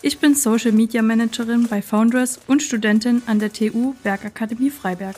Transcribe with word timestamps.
Ich 0.00 0.20
bin 0.20 0.36
Social 0.36 0.70
Media 0.70 1.02
Managerin 1.02 1.66
bei 1.68 1.82
Foundress 1.82 2.38
und 2.46 2.62
Studentin 2.62 3.20
an 3.26 3.40
der 3.40 3.52
TU 3.52 3.94
Bergakademie 4.04 4.70
Freiberg. 4.70 5.16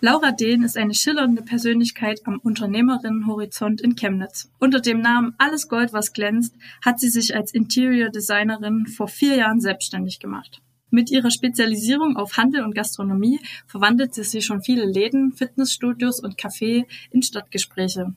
Laura 0.00 0.30
Dehn 0.30 0.62
ist 0.62 0.76
eine 0.76 0.94
schillernde 0.94 1.42
Persönlichkeit 1.42 2.20
am 2.24 2.38
Unternehmerinnenhorizont 2.38 3.80
in 3.80 3.96
Chemnitz. 3.96 4.48
Unter 4.60 4.78
dem 4.78 5.00
Namen 5.00 5.34
Alles 5.38 5.68
Gold, 5.68 5.92
was 5.92 6.12
glänzt, 6.12 6.54
hat 6.84 7.00
sie 7.00 7.08
sich 7.08 7.34
als 7.34 7.52
Interior 7.52 8.10
Designerin 8.10 8.86
vor 8.86 9.08
vier 9.08 9.36
Jahren 9.38 9.60
selbstständig 9.60 10.20
gemacht. 10.20 10.60
Mit 10.90 11.10
ihrer 11.10 11.32
Spezialisierung 11.32 12.16
auf 12.16 12.36
Handel 12.36 12.62
und 12.62 12.76
Gastronomie 12.76 13.40
verwandelte 13.66 14.22
sie 14.22 14.42
schon 14.42 14.62
viele 14.62 14.84
Läden, 14.84 15.32
Fitnessstudios 15.32 16.20
und 16.20 16.38
Café 16.38 16.84
in 17.10 17.22
Stadtgespräche. 17.22 18.14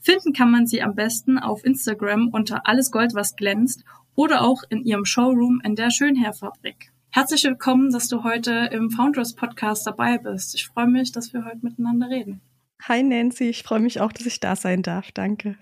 Finden 0.00 0.34
kann 0.34 0.50
man 0.50 0.66
sie 0.66 0.82
am 0.82 0.94
besten 0.94 1.38
auf 1.38 1.64
Instagram 1.64 2.28
unter 2.28 2.66
Alles 2.66 2.90
Gold, 2.90 3.14
was 3.14 3.36
glänzt 3.36 3.84
oder 4.14 4.42
auch 4.42 4.62
in 4.68 4.84
ihrem 4.84 5.04
Showroom 5.04 5.60
in 5.64 5.76
der 5.76 5.90
Schönherfabrik. 5.90 6.92
Herzlich 7.10 7.44
willkommen, 7.44 7.90
dass 7.90 8.08
du 8.08 8.22
heute 8.22 8.70
im 8.72 8.90
Founders 8.90 9.34
Podcast 9.34 9.86
dabei 9.86 10.18
bist. 10.18 10.54
Ich 10.54 10.66
freue 10.66 10.86
mich, 10.86 11.12
dass 11.12 11.32
wir 11.32 11.44
heute 11.44 11.58
miteinander 11.62 12.08
reden. 12.08 12.40
Hi 12.82 13.02
Nancy, 13.02 13.44
ich 13.44 13.62
freue 13.62 13.80
mich 13.80 14.00
auch, 14.00 14.12
dass 14.12 14.26
ich 14.26 14.40
da 14.40 14.56
sein 14.56 14.82
darf. 14.82 15.10
Danke. 15.12 15.56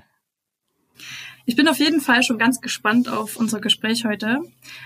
Ich 1.46 1.56
bin 1.56 1.66
auf 1.66 1.78
jeden 1.78 2.02
Fall 2.02 2.22
schon 2.22 2.36
ganz 2.36 2.60
gespannt 2.60 3.08
auf 3.08 3.36
unser 3.36 3.60
Gespräch 3.60 4.04
heute, 4.04 4.40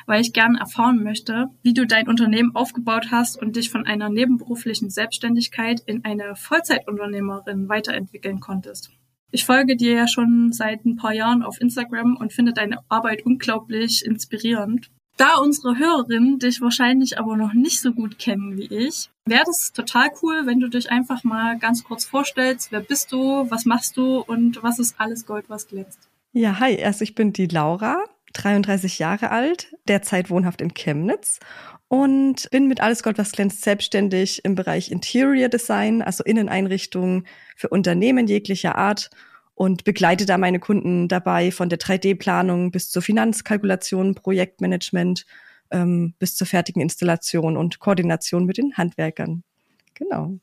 weil 0.06 0.20
ich 0.20 0.32
gerne 0.32 0.60
erfahren 0.60 1.02
möchte, 1.02 1.48
wie 1.62 1.74
du 1.74 1.86
dein 1.86 2.06
Unternehmen 2.06 2.54
aufgebaut 2.54 3.08
hast 3.10 3.36
und 3.36 3.56
dich 3.56 3.68
von 3.70 3.84
einer 3.84 4.08
nebenberuflichen 4.08 4.88
Selbstständigkeit 4.88 5.80
in 5.86 6.04
eine 6.04 6.36
Vollzeitunternehmerin 6.36 7.68
weiterentwickeln 7.68 8.38
konntest. 8.38 8.92
Ich 9.34 9.46
folge 9.46 9.76
dir 9.76 9.94
ja 9.94 10.08
schon 10.08 10.52
seit 10.52 10.84
ein 10.84 10.96
paar 10.96 11.14
Jahren 11.14 11.42
auf 11.42 11.58
Instagram 11.58 12.16
und 12.18 12.34
finde 12.34 12.52
deine 12.52 12.80
Arbeit 12.90 13.24
unglaublich 13.24 14.04
inspirierend. 14.04 14.90
Da 15.16 15.38
unsere 15.38 15.78
Hörerinnen 15.78 16.38
dich 16.38 16.60
wahrscheinlich 16.60 17.18
aber 17.18 17.36
noch 17.36 17.54
nicht 17.54 17.80
so 17.80 17.92
gut 17.92 18.18
kennen 18.18 18.58
wie 18.58 18.66
ich, 18.66 19.08
wäre 19.24 19.44
das 19.46 19.72
total 19.72 20.10
cool, 20.22 20.42
wenn 20.44 20.60
du 20.60 20.68
dich 20.68 20.90
einfach 20.90 21.24
mal 21.24 21.58
ganz 21.58 21.82
kurz 21.82 22.04
vorstellst. 22.04 22.72
Wer 22.72 22.80
bist 22.80 23.10
du? 23.10 23.50
Was 23.50 23.64
machst 23.64 23.96
du? 23.96 24.18
Und 24.18 24.62
was 24.62 24.78
ist 24.78 24.96
alles 24.98 25.24
Gold, 25.24 25.46
was 25.48 25.66
glänzt? 25.66 26.10
Ja, 26.32 26.60
hi. 26.60 26.82
Also 26.84 27.02
ich 27.02 27.14
bin 27.14 27.32
die 27.32 27.46
Laura, 27.46 28.04
33 28.34 28.98
Jahre 28.98 29.30
alt, 29.30 29.74
derzeit 29.88 30.28
wohnhaft 30.28 30.60
in 30.60 30.74
Chemnitz 30.74 31.40
und 31.92 32.48
bin 32.50 32.68
mit 32.68 32.80
Alles 32.80 33.02
Gold, 33.02 33.18
was 33.18 33.32
glänzt 33.32 33.60
selbstständig 33.60 34.46
im 34.46 34.54
Bereich 34.54 34.90
Interior 34.90 35.50
Design, 35.50 36.00
also 36.00 36.24
Inneneinrichtungen 36.24 37.26
für 37.54 37.68
Unternehmen 37.68 38.26
jeglicher 38.26 38.78
Art 38.78 39.10
und 39.54 39.84
begleite 39.84 40.24
da 40.24 40.38
meine 40.38 40.58
Kunden 40.58 41.06
dabei 41.06 41.50
von 41.50 41.68
der 41.68 41.78
3D-Planung 41.78 42.70
bis 42.70 42.88
zur 42.88 43.02
Finanzkalkulation, 43.02 44.14
Projektmanagement 44.14 45.26
ähm, 45.70 46.14
bis 46.18 46.34
zur 46.34 46.46
fertigen 46.46 46.80
Installation 46.80 47.58
und 47.58 47.78
Koordination 47.78 48.46
mit 48.46 48.56
den 48.56 48.74
Handwerkern. 48.78 49.42
Genau. 49.92 50.38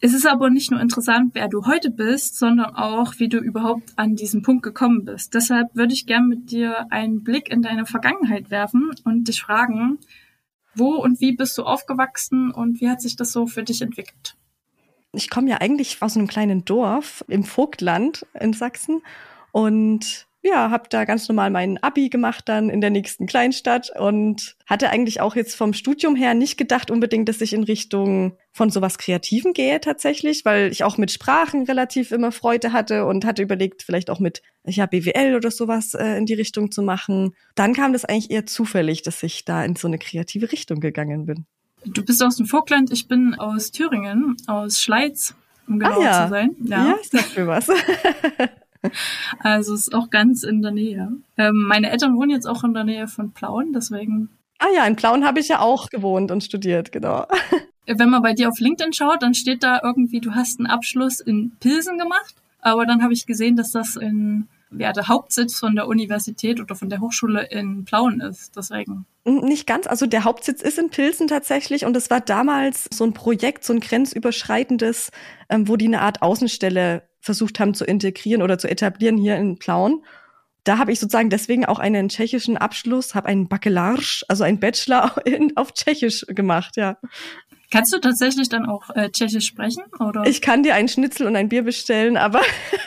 Es 0.00 0.14
ist 0.14 0.24
aber 0.24 0.50
nicht 0.50 0.70
nur 0.70 0.80
interessant, 0.80 1.32
wer 1.34 1.48
du 1.48 1.66
heute 1.66 1.90
bist, 1.90 2.38
sondern 2.38 2.76
auch, 2.76 3.14
wie 3.18 3.28
du 3.28 3.38
überhaupt 3.38 3.90
an 3.96 4.14
diesen 4.14 4.42
Punkt 4.42 4.62
gekommen 4.62 5.04
bist. 5.04 5.34
Deshalb 5.34 5.74
würde 5.74 5.94
ich 5.94 6.06
gern 6.06 6.28
mit 6.28 6.52
dir 6.52 6.86
einen 6.92 7.24
Blick 7.24 7.50
in 7.50 7.60
deine 7.60 7.86
Vergangenheit 7.86 8.52
werfen 8.52 8.92
und 9.02 9.26
dich 9.26 9.42
fragen, 9.42 9.98
wo 10.74 10.96
und 10.96 11.20
wie 11.20 11.32
bist 11.32 11.56
du 11.58 11.64
aufgewachsen 11.64 12.52
und 12.52 12.80
wie 12.80 12.88
hat 12.88 13.00
sich 13.00 13.16
das 13.16 13.32
so 13.32 13.46
für 13.46 13.62
dich 13.62 13.82
entwickelt? 13.82 14.36
Ich 15.12 15.28
komme 15.28 15.50
ja 15.50 15.56
eigentlich 15.56 16.00
aus 16.00 16.16
einem 16.16 16.28
kleinen 16.28 16.64
Dorf 16.64 17.24
im 17.28 17.42
Vogtland 17.42 18.26
in 18.38 18.52
Sachsen 18.52 19.02
und 19.52 20.28
ja, 20.42 20.70
habe 20.70 20.84
da 20.88 21.04
ganz 21.04 21.28
normal 21.28 21.50
meinen 21.50 21.76
Abi 21.78 22.08
gemacht 22.08 22.48
dann 22.48 22.70
in 22.70 22.80
der 22.80 22.88
nächsten 22.88 23.26
Kleinstadt 23.26 23.90
und 23.98 24.56
hatte 24.66 24.88
eigentlich 24.88 25.20
auch 25.20 25.36
jetzt 25.36 25.54
vom 25.54 25.74
Studium 25.74 26.16
her 26.16 26.32
nicht 26.32 26.56
gedacht 26.56 26.90
unbedingt, 26.90 27.28
dass 27.28 27.42
ich 27.42 27.52
in 27.52 27.64
Richtung 27.64 28.38
von 28.50 28.70
sowas 28.70 28.96
Kreativen 28.96 29.52
gehe 29.52 29.80
tatsächlich, 29.80 30.46
weil 30.46 30.72
ich 30.72 30.82
auch 30.82 30.96
mit 30.96 31.10
Sprachen 31.10 31.64
relativ 31.64 32.10
immer 32.10 32.32
Freude 32.32 32.72
hatte 32.72 33.04
und 33.04 33.26
hatte 33.26 33.42
überlegt, 33.42 33.82
vielleicht 33.82 34.08
auch 34.08 34.18
mit 34.18 34.40
ja 34.64 34.86
BWL 34.86 35.34
oder 35.36 35.50
sowas 35.50 35.92
äh, 35.92 36.16
in 36.16 36.24
die 36.24 36.34
Richtung 36.34 36.70
zu 36.70 36.80
machen. 36.82 37.34
Dann 37.54 37.74
kam 37.74 37.92
das 37.92 38.06
eigentlich 38.06 38.30
eher 38.30 38.46
zufällig, 38.46 39.02
dass 39.02 39.22
ich 39.22 39.44
da 39.44 39.62
in 39.62 39.76
so 39.76 39.88
eine 39.88 39.98
kreative 39.98 40.50
Richtung 40.52 40.80
gegangen 40.80 41.26
bin. 41.26 41.44
Du 41.84 42.02
bist 42.02 42.22
aus 42.22 42.36
dem 42.36 42.46
Vogtland, 42.46 42.90
ich 42.92 43.08
bin 43.08 43.34
aus 43.34 43.72
Thüringen, 43.72 44.36
aus 44.46 44.80
Schleiz, 44.80 45.34
um 45.66 45.78
genau 45.78 46.00
ah, 46.00 46.04
ja. 46.04 46.24
zu 46.24 46.30
sein. 46.30 46.56
Ja, 46.64 46.86
ja 46.88 46.98
sag 47.02 47.36
mir 47.36 47.46
was. 47.46 47.68
Also 49.40 49.74
es 49.74 49.88
ist 49.88 49.94
auch 49.94 50.10
ganz 50.10 50.42
in 50.42 50.62
der 50.62 50.72
Nähe. 50.72 51.12
Ähm, 51.36 51.64
meine 51.64 51.90
Eltern 51.90 52.16
wohnen 52.16 52.30
jetzt 52.30 52.46
auch 52.46 52.64
in 52.64 52.74
der 52.74 52.84
Nähe 52.84 53.08
von 53.08 53.32
Plauen, 53.32 53.72
deswegen. 53.72 54.30
Ah 54.58 54.68
ja, 54.74 54.86
in 54.86 54.96
Plauen 54.96 55.24
habe 55.24 55.40
ich 55.40 55.48
ja 55.48 55.60
auch 55.60 55.88
gewohnt 55.88 56.30
und 56.30 56.44
studiert, 56.44 56.92
genau. 56.92 57.26
Wenn 57.86 58.10
man 58.10 58.22
bei 58.22 58.34
dir 58.34 58.48
auf 58.48 58.60
LinkedIn 58.60 58.92
schaut, 58.92 59.22
dann 59.22 59.34
steht 59.34 59.62
da 59.62 59.80
irgendwie, 59.82 60.20
du 60.20 60.34
hast 60.34 60.60
einen 60.60 60.66
Abschluss 60.66 61.20
in 61.20 61.52
Pilsen 61.60 61.98
gemacht. 61.98 62.34
Aber 62.60 62.86
dann 62.86 63.02
habe 63.02 63.12
ich 63.12 63.26
gesehen, 63.26 63.56
dass 63.56 63.72
das 63.72 63.96
in 63.96 64.48
ja, 64.76 64.92
der 64.92 65.08
Hauptsitz 65.08 65.58
von 65.58 65.74
der 65.74 65.88
Universität 65.88 66.60
oder 66.60 66.74
von 66.74 66.88
der 66.88 67.00
Hochschule 67.00 67.48
in 67.50 67.84
Plauen 67.84 68.20
ist. 68.20 68.56
Deswegen. 68.56 69.06
Nicht 69.24 69.66
ganz. 69.66 69.86
Also 69.86 70.06
der 70.06 70.24
Hauptsitz 70.24 70.62
ist 70.62 70.78
in 70.78 70.90
Pilsen 70.90 71.26
tatsächlich 71.26 71.84
und 71.84 71.96
es 71.96 72.10
war 72.10 72.20
damals 72.20 72.88
so 72.92 73.04
ein 73.04 73.12
Projekt, 73.12 73.64
so 73.64 73.72
ein 73.72 73.80
grenzüberschreitendes, 73.80 75.10
ähm, 75.48 75.68
wo 75.68 75.76
die 75.76 75.86
eine 75.86 76.02
Art 76.02 76.22
Außenstelle 76.22 77.02
versucht 77.20 77.60
haben 77.60 77.74
zu 77.74 77.84
integrieren 77.84 78.42
oder 78.42 78.58
zu 78.58 78.68
etablieren 78.68 79.16
hier 79.16 79.36
in 79.36 79.58
Plauen. 79.58 80.04
Da 80.64 80.78
habe 80.78 80.92
ich 80.92 81.00
sozusagen 81.00 81.30
deswegen 81.30 81.64
auch 81.64 81.78
einen 81.78 82.08
tschechischen 82.08 82.56
Abschluss, 82.56 83.14
habe 83.14 83.28
einen 83.28 83.48
Bachelorsch, 83.48 84.24
also 84.28 84.44
einen 84.44 84.60
Bachelor 84.60 85.14
in, 85.26 85.56
auf 85.56 85.72
Tschechisch 85.72 86.26
gemacht, 86.28 86.76
ja. 86.76 86.98
Kannst 87.70 87.94
du 87.94 87.98
tatsächlich 87.98 88.48
dann 88.48 88.66
auch 88.66 88.90
äh, 88.96 89.10
Tschechisch 89.10 89.46
sprechen? 89.46 89.84
Oder? 90.00 90.26
Ich 90.26 90.42
kann 90.42 90.64
dir 90.64 90.74
einen 90.74 90.88
Schnitzel 90.88 91.28
und 91.28 91.36
ein 91.36 91.48
Bier 91.48 91.62
bestellen, 91.62 92.16
aber 92.16 92.40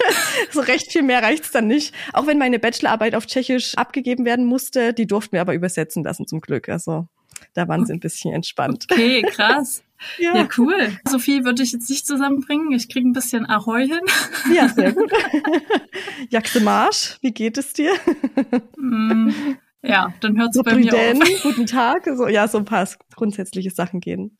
so 0.51 0.59
recht 0.59 0.91
viel 0.91 1.03
mehr 1.03 1.23
reicht's 1.23 1.51
dann 1.51 1.67
nicht. 1.67 1.95
Auch 2.11 2.27
wenn 2.27 2.37
meine 2.37 2.59
Bachelorarbeit 2.59 3.15
auf 3.15 3.25
Tschechisch 3.25 3.75
abgegeben 3.75 4.25
werden 4.25 4.45
musste, 4.45 4.93
die 4.93 5.07
durften 5.07 5.33
wir 5.33 5.41
aber 5.41 5.53
übersetzen 5.53 6.03
lassen 6.03 6.27
zum 6.27 6.41
Glück. 6.41 6.67
Also 6.67 7.07
da 7.53 7.67
waren 7.67 7.85
sie 7.85 7.93
ein 7.93 7.99
bisschen 7.99 8.33
entspannt. 8.33 8.85
Okay, 8.91 9.21
krass. 9.21 9.83
Ja. 10.17 10.35
ja, 10.35 10.49
cool. 10.57 10.97
So 11.07 11.17
viel 11.17 11.45
würde 11.45 11.63
ich 11.63 11.71
jetzt 11.71 11.89
nicht 11.89 12.05
zusammenbringen. 12.05 12.73
Ich 12.73 12.89
kriege 12.89 13.07
ein 13.07 13.13
bisschen 13.13 13.49
Ahoi 13.49 13.87
hin. 13.87 14.01
Ja, 14.53 14.67
sehr 14.67 14.91
gut. 14.95 15.09
Jaxe 16.29 16.59
Marsch, 16.59 17.17
wie 17.21 17.31
geht 17.31 17.57
es 17.57 17.71
dir? 17.71 17.93
Mm, 18.75 19.29
ja, 19.81 20.13
dann 20.19 20.37
hört 20.37 20.49
es 20.49 20.55
so 20.55 20.63
bei 20.63 20.75
mir 20.75 20.93
auf. 20.93 21.41
Guten 21.43 21.67
Tag. 21.67 22.03
So, 22.17 22.27
ja, 22.27 22.49
so 22.49 22.57
ein 22.57 22.65
paar 22.65 22.85
grundsätzliche 23.15 23.69
Sachen 23.69 24.01
gehen. 24.01 24.37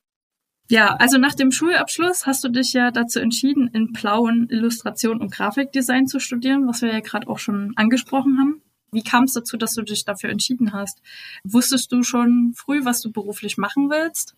Ja, 0.69 0.96
also 0.96 1.18
nach 1.18 1.35
dem 1.35 1.52
Schulabschluss 1.52 2.25
hast 2.25 2.44
du 2.44 2.50
dich 2.50 2.73
ja 2.73 2.91
dazu 2.91 3.19
entschieden, 3.19 3.68
in 3.68 3.94
Plauen 3.94 4.47
Illustration 4.50 5.22
und 5.22 5.31
Grafikdesign 5.31 6.07
zu 6.07 6.19
studieren, 6.19 6.68
was 6.68 6.81
wir 6.81 6.91
ja 6.91 7.00
gerade 7.00 7.28
auch 7.28 7.40
schon 7.40 7.73
angesprochen 7.75 8.37
haben. 8.40 8.62
Wie 8.93 9.03
kam 9.03 9.25
es 9.25 9.34
dazu, 9.34 9.57
dass 9.57 9.73
du 9.73 9.81
dich 9.81 10.05
dafür 10.05 10.29
entschieden 10.29 10.73
hast? 10.73 11.01
Wusstest 11.43 11.91
du 11.91 12.03
schon 12.03 12.53
früh, 12.55 12.85
was 12.85 13.01
du 13.01 13.11
beruflich 13.11 13.57
machen 13.57 13.90
willst? 13.90 14.35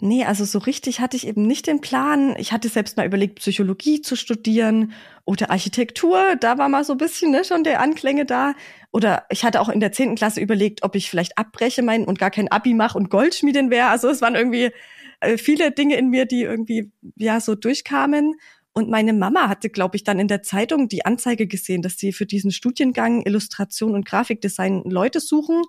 Nee, 0.00 0.24
also 0.24 0.44
so 0.44 0.60
richtig 0.60 1.00
hatte 1.00 1.16
ich 1.16 1.26
eben 1.26 1.42
nicht 1.42 1.66
den 1.66 1.80
Plan. 1.80 2.36
Ich 2.38 2.52
hatte 2.52 2.68
selbst 2.68 2.96
mal 2.96 3.06
überlegt, 3.06 3.40
Psychologie 3.40 4.00
zu 4.00 4.14
studieren 4.14 4.92
oder 5.24 5.50
Architektur. 5.50 6.36
Da 6.38 6.56
war 6.56 6.68
mal 6.68 6.84
so 6.84 6.92
ein 6.92 6.98
bisschen 6.98 7.32
ne, 7.32 7.44
schon 7.44 7.64
der 7.64 7.80
Anklänge 7.80 8.24
da. 8.24 8.54
Oder 8.92 9.24
ich 9.28 9.44
hatte 9.44 9.60
auch 9.60 9.68
in 9.68 9.80
der 9.80 9.90
zehnten 9.90 10.14
Klasse 10.14 10.40
überlegt, 10.40 10.84
ob 10.84 10.94
ich 10.94 11.10
vielleicht 11.10 11.36
abbreche 11.36 11.82
mein 11.82 12.04
und 12.04 12.16
gar 12.20 12.30
kein 12.30 12.46
Abi 12.46 12.74
mache 12.74 12.96
und 12.96 13.10
Goldschmiedin 13.10 13.70
wäre. 13.70 13.88
Also 13.88 14.08
es 14.08 14.20
waren 14.20 14.36
irgendwie 14.36 14.70
äh, 15.18 15.36
viele 15.36 15.72
Dinge 15.72 15.96
in 15.96 16.10
mir, 16.10 16.26
die 16.26 16.42
irgendwie 16.42 16.92
ja 17.16 17.40
so 17.40 17.56
durchkamen. 17.56 18.36
Und 18.72 18.88
meine 18.88 19.12
Mama 19.12 19.48
hatte, 19.48 19.70
glaube 19.70 19.96
ich, 19.96 20.04
dann 20.04 20.18
in 20.18 20.28
der 20.28 20.42
Zeitung 20.42 20.88
die 20.88 21.04
Anzeige 21.04 21.46
gesehen, 21.46 21.82
dass 21.82 21.98
sie 21.98 22.12
für 22.12 22.26
diesen 22.26 22.52
Studiengang 22.52 23.22
Illustration 23.22 23.94
und 23.94 24.06
Grafikdesign 24.06 24.84
Leute 24.84 25.20
suchen 25.20 25.62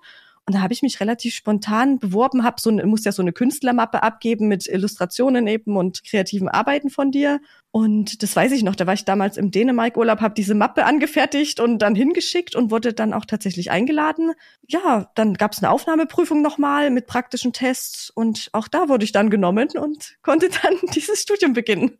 Und 0.46 0.54
da 0.54 0.62
habe 0.62 0.72
ich 0.72 0.82
mich 0.82 1.00
relativ 1.00 1.34
spontan 1.34 1.98
beworben, 1.98 2.42
habe 2.42 2.60
so, 2.60 2.72
muss 2.72 3.04
ja 3.04 3.12
so 3.12 3.22
eine 3.22 3.32
Künstlermappe 3.32 4.02
abgeben 4.02 4.48
mit 4.48 4.66
Illustrationen 4.66 5.46
eben 5.46 5.76
und 5.76 6.04
kreativen 6.04 6.48
Arbeiten 6.48 6.90
von 6.90 7.12
dir. 7.12 7.40
Und 7.70 8.22
das 8.22 8.34
weiß 8.34 8.50
ich 8.52 8.64
noch, 8.64 8.74
da 8.74 8.86
war 8.86 8.94
ich 8.94 9.04
damals 9.04 9.36
im 9.36 9.52
Dänemark-Urlaub, 9.52 10.20
habe 10.20 10.34
diese 10.34 10.54
Mappe 10.54 10.84
angefertigt 10.84 11.60
und 11.60 11.78
dann 11.78 11.94
hingeschickt 11.94 12.56
und 12.56 12.72
wurde 12.72 12.92
dann 12.92 13.12
auch 13.12 13.26
tatsächlich 13.26 13.70
eingeladen. 13.70 14.32
Ja, 14.66 15.10
dann 15.14 15.34
gab 15.34 15.52
es 15.52 15.62
eine 15.62 15.70
Aufnahmeprüfung 15.70 16.42
nochmal 16.42 16.90
mit 16.90 17.06
praktischen 17.06 17.52
Tests 17.52 18.10
und 18.10 18.48
auch 18.52 18.66
da 18.66 18.88
wurde 18.88 19.04
ich 19.04 19.12
dann 19.12 19.30
genommen 19.30 19.68
und 19.78 20.16
konnte 20.22 20.48
dann 20.62 20.74
dieses 20.94 21.22
Studium 21.22 21.52
beginnen. 21.52 21.98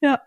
ja. 0.00 0.20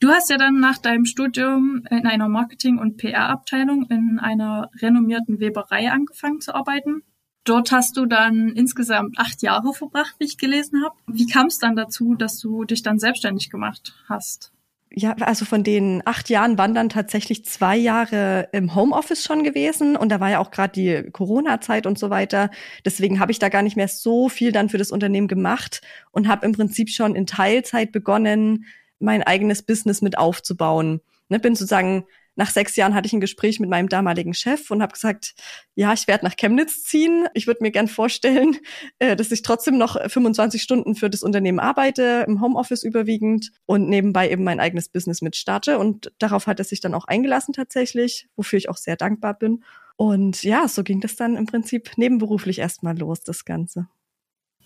Du 0.00 0.08
hast 0.08 0.30
ja 0.30 0.38
dann 0.38 0.60
nach 0.60 0.78
deinem 0.78 1.04
Studium 1.04 1.82
in 1.90 2.06
einer 2.06 2.26
Marketing- 2.26 2.78
und 2.78 2.96
PR-Abteilung 2.96 3.84
in 3.90 4.18
einer 4.18 4.70
renommierten 4.80 5.40
Weberei 5.40 5.90
angefangen 5.90 6.40
zu 6.40 6.54
arbeiten. 6.54 7.02
Dort 7.44 7.70
hast 7.70 7.98
du 7.98 8.06
dann 8.06 8.48
insgesamt 8.48 9.18
acht 9.18 9.42
Jahre 9.42 9.74
verbracht, 9.74 10.14
wie 10.18 10.24
ich 10.24 10.38
gelesen 10.38 10.82
habe. 10.82 10.94
Wie 11.06 11.26
kam 11.26 11.48
es 11.48 11.58
dann 11.58 11.76
dazu, 11.76 12.14
dass 12.14 12.38
du 12.38 12.64
dich 12.64 12.82
dann 12.82 12.98
selbstständig 12.98 13.50
gemacht 13.50 13.94
hast? 14.08 14.52
Ja, 14.92 15.12
also 15.20 15.44
von 15.44 15.62
den 15.62 16.02
acht 16.06 16.30
Jahren 16.30 16.56
waren 16.56 16.74
dann 16.74 16.88
tatsächlich 16.88 17.44
zwei 17.44 17.76
Jahre 17.76 18.48
im 18.52 18.74
Homeoffice 18.74 19.22
schon 19.22 19.44
gewesen 19.44 19.96
und 19.96 20.08
da 20.08 20.18
war 20.18 20.30
ja 20.30 20.38
auch 20.38 20.50
gerade 20.50 20.72
die 20.72 21.10
Corona-Zeit 21.12 21.86
und 21.86 21.98
so 21.98 22.08
weiter. 22.08 22.50
Deswegen 22.86 23.20
habe 23.20 23.32
ich 23.32 23.38
da 23.38 23.50
gar 23.50 23.62
nicht 23.62 23.76
mehr 23.76 23.88
so 23.88 24.30
viel 24.30 24.50
dann 24.50 24.70
für 24.70 24.78
das 24.78 24.90
Unternehmen 24.90 25.28
gemacht 25.28 25.82
und 26.10 26.26
habe 26.26 26.46
im 26.46 26.52
Prinzip 26.52 26.88
schon 26.88 27.14
in 27.14 27.26
Teilzeit 27.26 27.92
begonnen, 27.92 28.64
mein 29.00 29.22
eigenes 29.22 29.62
Business 29.62 30.02
mit 30.02 30.16
aufzubauen. 30.18 31.00
Ne, 31.28 31.38
bin 31.38 31.54
sozusagen 31.54 32.04
nach 32.36 32.50
sechs 32.50 32.76
Jahren 32.76 32.94
hatte 32.94 33.06
ich 33.06 33.12
ein 33.12 33.20
Gespräch 33.20 33.60
mit 33.60 33.68
meinem 33.68 33.88
damaligen 33.88 34.34
Chef 34.34 34.70
und 34.70 34.82
habe 34.82 34.92
gesagt, 34.92 35.34
ja, 35.74 35.92
ich 35.92 36.06
werde 36.06 36.24
nach 36.24 36.36
Chemnitz 36.36 36.84
ziehen. 36.84 37.26
Ich 37.34 37.46
würde 37.46 37.62
mir 37.62 37.70
gern 37.70 37.88
vorstellen, 37.88 38.56
äh, 38.98 39.16
dass 39.16 39.30
ich 39.30 39.42
trotzdem 39.42 39.76
noch 39.76 40.00
25 40.08 40.62
Stunden 40.62 40.94
für 40.94 41.10
das 41.10 41.22
Unternehmen 41.22 41.60
arbeite, 41.60 42.24
im 42.26 42.40
Homeoffice 42.40 42.82
überwiegend 42.82 43.50
und 43.66 43.88
nebenbei 43.88 44.30
eben 44.30 44.44
mein 44.44 44.58
eigenes 44.58 44.88
Business 44.88 45.22
mit 45.22 45.36
starte. 45.36 45.78
Und 45.78 46.12
darauf 46.18 46.46
hat 46.46 46.58
er 46.58 46.64
sich 46.64 46.80
dann 46.80 46.94
auch 46.94 47.04
eingelassen 47.04 47.52
tatsächlich, 47.52 48.28
wofür 48.36 48.58
ich 48.58 48.68
auch 48.68 48.78
sehr 48.78 48.96
dankbar 48.96 49.34
bin. 49.34 49.62
Und 49.96 50.42
ja, 50.42 50.66
so 50.66 50.82
ging 50.82 51.00
das 51.00 51.16
dann 51.16 51.36
im 51.36 51.44
Prinzip 51.44 51.90
nebenberuflich 51.96 52.58
erstmal 52.58 52.98
los, 52.98 53.20
das 53.20 53.44
Ganze. 53.44 53.86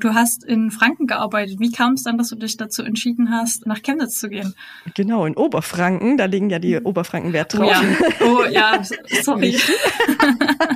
Du 0.00 0.12
hast 0.12 0.44
in 0.44 0.70
Franken 0.70 1.06
gearbeitet. 1.06 1.61
Wie 1.61 1.70
kam 1.70 1.94
es 1.94 2.02
dann, 2.02 2.19
dass 2.19 2.29
du 2.29 2.37
dich 2.37 2.56
dazu 2.56 2.82
entschieden 2.82 3.31
hast, 3.31 3.67
nach 3.67 3.81
Chemnitz 3.82 4.19
zu 4.19 4.29
gehen? 4.29 4.55
Genau, 4.94 5.25
in 5.25 5.37
Oberfranken. 5.37 6.17
Da 6.17 6.25
liegen 6.25 6.50
ja 6.50 6.58
die 6.58 6.79
mhm. 6.79 6.87
Oberfranken 6.87 7.32
Wert 7.32 7.55
drauf. 7.55 7.73
Oh 8.20 8.44
ja, 8.44 8.81
oh, 8.81 8.82
ja 8.82 8.82
sorry. 9.23 9.56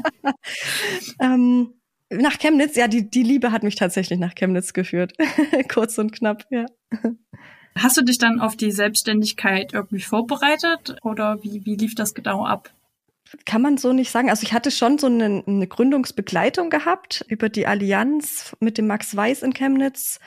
ähm, 1.20 1.74
nach 2.10 2.38
Chemnitz, 2.38 2.76
ja, 2.76 2.88
die, 2.88 3.10
die 3.10 3.22
Liebe 3.22 3.52
hat 3.52 3.62
mich 3.62 3.74
tatsächlich 3.74 4.18
nach 4.18 4.34
Chemnitz 4.34 4.72
geführt. 4.72 5.12
Kurz 5.72 5.98
und 5.98 6.12
knapp, 6.12 6.46
ja. 6.50 6.66
Hast 7.76 7.96
du 7.96 8.02
dich 8.02 8.18
dann 8.18 8.40
auf 8.40 8.56
die 8.56 8.72
Selbstständigkeit 8.72 9.72
irgendwie 9.72 10.00
vorbereitet 10.00 10.96
oder 11.02 11.42
wie, 11.42 11.64
wie 11.64 11.76
lief 11.76 11.94
das 11.94 12.14
genau 12.14 12.44
ab? 12.44 12.70
Kann 13.44 13.60
man 13.60 13.76
so 13.76 13.92
nicht 13.92 14.10
sagen. 14.10 14.30
Also 14.30 14.42
ich 14.44 14.52
hatte 14.54 14.70
schon 14.70 14.98
so 14.98 15.06
eine, 15.06 15.42
eine, 15.46 15.66
Gründungsbegleitung 15.66 16.70
gehabt 16.70 17.24
über 17.28 17.48
die 17.48 17.66
Allianz 17.66 18.56
mit 18.60 18.78
dem 18.78 18.86
Max 18.86 19.14
Weiß 19.14 19.42
in 19.42 19.52
Chemnitz. 19.52 20.18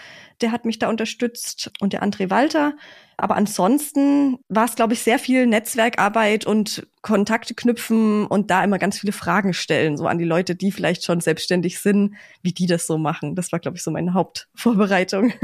Der 0.42 0.52
hat 0.52 0.66
mich 0.66 0.78
da 0.78 0.90
unterstützt 0.90 1.72
und 1.80 1.94
der 1.94 2.04
André 2.04 2.30
Walter. 2.30 2.74
Aber 3.18 3.36
ansonsten 3.36 4.38
war 4.50 4.66
es, 4.66 4.76
glaube 4.76 4.94
ich, 4.94 5.02
sehr 5.02 5.20
viel 5.20 5.48
Netzwerkarbeit 5.48 6.46
und 6.46 6.88
Kontakte 7.02 7.56
knüpfen 7.56 8.26
und 8.28 8.52
da 8.52 8.64
immer 8.64 8.80
ganz 8.80 9.00
viele 9.00 9.14
Fragen 9.14 9.54
stellen, 9.54 9.98
so 9.98 10.08
an 10.08 10.20
die 10.20 10.26
Leute, 10.26 10.56
die 10.56 10.72
vielleicht 10.72 11.04
schon 11.04 11.22
selbstständig 11.22 11.80
sind, 11.80 12.16
wie 12.42 12.54
die 12.54 12.68
das 12.68 12.88
so 12.88 12.98
machen. 12.98 13.36
Das 13.36 13.52
war, 13.52 13.60
glaube 13.60 13.78
ich, 13.78 13.84
so 13.84 13.92
meine 13.92 14.14
Hauptvorbereitung. 14.14 15.34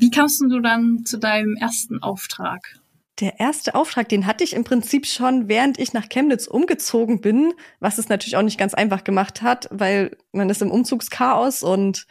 Wie 0.00 0.10
kamst 0.10 0.40
du 0.40 0.60
dann 0.60 1.04
zu 1.04 1.18
deinem 1.18 1.56
ersten 1.56 2.00
Auftrag? 2.04 2.78
Der 3.20 3.40
erste 3.40 3.74
Auftrag, 3.74 4.08
den 4.08 4.26
hatte 4.26 4.44
ich 4.44 4.54
im 4.54 4.62
Prinzip 4.62 5.04
schon, 5.04 5.48
während 5.48 5.78
ich 5.78 5.92
nach 5.92 6.08
Chemnitz 6.08 6.46
umgezogen 6.46 7.20
bin, 7.20 7.52
was 7.80 7.98
es 7.98 8.08
natürlich 8.08 8.36
auch 8.36 8.42
nicht 8.42 8.58
ganz 8.58 8.74
einfach 8.74 9.02
gemacht 9.02 9.42
hat, 9.42 9.68
weil 9.72 10.16
man 10.30 10.48
ist 10.50 10.62
im 10.62 10.70
Umzugschaos 10.70 11.64
und 11.64 12.06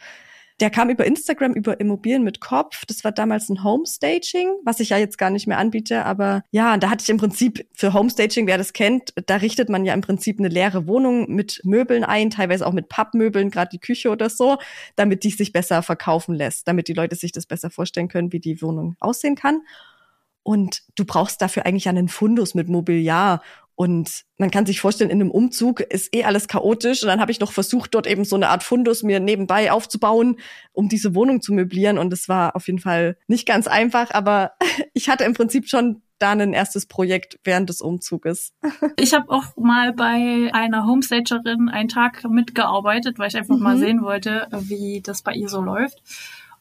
der 0.60 0.70
kam 0.70 0.90
über 0.90 1.06
Instagram, 1.06 1.54
über 1.54 1.78
Immobilien 1.78 2.24
mit 2.24 2.40
Kopf. 2.40 2.84
Das 2.86 3.04
war 3.04 3.12
damals 3.12 3.48
ein 3.48 3.62
Homestaging, 3.62 4.48
was 4.64 4.80
ich 4.80 4.88
ja 4.90 4.98
jetzt 4.98 5.16
gar 5.16 5.30
nicht 5.30 5.46
mehr 5.46 5.58
anbiete. 5.58 6.04
Aber 6.04 6.42
ja, 6.50 6.76
da 6.76 6.90
hatte 6.90 7.04
ich 7.04 7.10
im 7.10 7.16
Prinzip 7.16 7.66
für 7.72 7.94
Homestaging, 7.94 8.46
wer 8.48 8.58
das 8.58 8.72
kennt, 8.72 9.14
da 9.26 9.36
richtet 9.36 9.68
man 9.68 9.84
ja 9.84 9.94
im 9.94 10.00
Prinzip 10.00 10.40
eine 10.40 10.48
leere 10.48 10.88
Wohnung 10.88 11.32
mit 11.32 11.60
Möbeln 11.64 12.02
ein, 12.02 12.30
teilweise 12.30 12.66
auch 12.66 12.72
mit 12.72 12.88
Pappmöbeln, 12.88 13.50
gerade 13.50 13.70
die 13.70 13.78
Küche 13.78 14.10
oder 14.10 14.28
so, 14.28 14.58
damit 14.96 15.22
die 15.22 15.30
sich 15.30 15.52
besser 15.52 15.82
verkaufen 15.82 16.34
lässt, 16.34 16.66
damit 16.66 16.88
die 16.88 16.94
Leute 16.94 17.14
sich 17.14 17.30
das 17.30 17.46
besser 17.46 17.70
vorstellen 17.70 18.08
können, 18.08 18.32
wie 18.32 18.40
die 18.40 18.60
Wohnung 18.60 18.96
aussehen 18.98 19.36
kann. 19.36 19.62
Und 20.48 20.80
du 20.94 21.04
brauchst 21.04 21.42
dafür 21.42 21.66
eigentlich 21.66 21.90
einen 21.90 22.08
Fundus 22.08 22.54
mit 22.54 22.70
Mobiliar. 22.70 23.42
Und 23.74 24.24
man 24.38 24.50
kann 24.50 24.64
sich 24.64 24.80
vorstellen, 24.80 25.10
in 25.10 25.20
einem 25.20 25.30
Umzug 25.30 25.80
ist 25.80 26.16
eh 26.16 26.24
alles 26.24 26.48
chaotisch. 26.48 27.02
Und 27.02 27.08
dann 27.08 27.20
habe 27.20 27.30
ich 27.30 27.38
noch 27.38 27.52
versucht, 27.52 27.94
dort 27.94 28.06
eben 28.06 28.24
so 28.24 28.34
eine 28.34 28.48
Art 28.48 28.62
Fundus 28.62 29.02
mir 29.02 29.20
nebenbei 29.20 29.70
aufzubauen, 29.70 30.36
um 30.72 30.88
diese 30.88 31.14
Wohnung 31.14 31.42
zu 31.42 31.52
möblieren. 31.52 31.98
Und 31.98 32.14
es 32.14 32.30
war 32.30 32.56
auf 32.56 32.66
jeden 32.66 32.78
Fall 32.78 33.18
nicht 33.26 33.46
ganz 33.46 33.66
einfach, 33.66 34.10
aber 34.12 34.52
ich 34.94 35.10
hatte 35.10 35.24
im 35.24 35.34
Prinzip 35.34 35.68
schon 35.68 36.00
da 36.18 36.30
ein 36.30 36.54
erstes 36.54 36.86
Projekt 36.86 37.38
während 37.44 37.68
des 37.68 37.82
Umzuges. 37.82 38.54
Ich 38.96 39.12
habe 39.12 39.28
auch 39.28 39.54
mal 39.58 39.92
bei 39.92 40.48
einer 40.54 40.86
Homestagerin 40.86 41.68
einen 41.68 41.90
Tag 41.90 42.24
mitgearbeitet, 42.24 43.18
weil 43.18 43.28
ich 43.28 43.36
einfach 43.36 43.56
mhm. 43.56 43.62
mal 43.62 43.76
sehen 43.76 44.00
wollte, 44.00 44.48
wie 44.50 45.02
das 45.04 45.20
bei 45.20 45.34
ihr 45.34 45.50
so 45.50 45.60
läuft. 45.60 46.02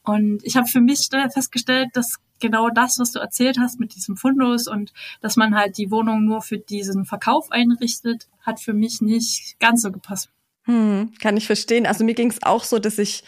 Und 0.04 0.44
ich 0.44 0.57
habe 0.57 0.68
für 0.68 0.81
mich 0.81 1.07
festgestellt, 1.10 1.90
dass 1.94 2.18
genau 2.39 2.69
das, 2.69 3.00
was 3.00 3.12
du 3.12 3.19
erzählt 3.19 3.57
hast 3.60 3.80
mit 3.80 3.95
diesem 3.95 4.18
Fundus 4.18 4.68
und 4.68 4.94
dass 5.22 5.36
man 5.36 5.56
halt 5.56 5.78
die 5.78 5.92
Wohnung 5.92 6.25
nur 6.25 6.42
für 6.42 6.57
diesen 6.57 7.06
Verkauf 7.06 7.51
einrichtet, 7.51 8.28
hat 8.42 8.60
für 8.60 8.74
mich 8.74 9.01
nicht 9.01 9.60
ganz 9.60 9.81
so 9.81 9.92
gepasst. 9.92 10.30
Hm, 10.63 11.13
kann 11.22 11.38
ich 11.38 11.45
verstehen. 11.48 11.86
Also 11.86 12.04
mir 12.04 12.13
ging 12.13 12.30
es 12.30 12.44
auch 12.44 12.63
so, 12.63 12.80
dass 12.80 12.98
ich 12.98 13.24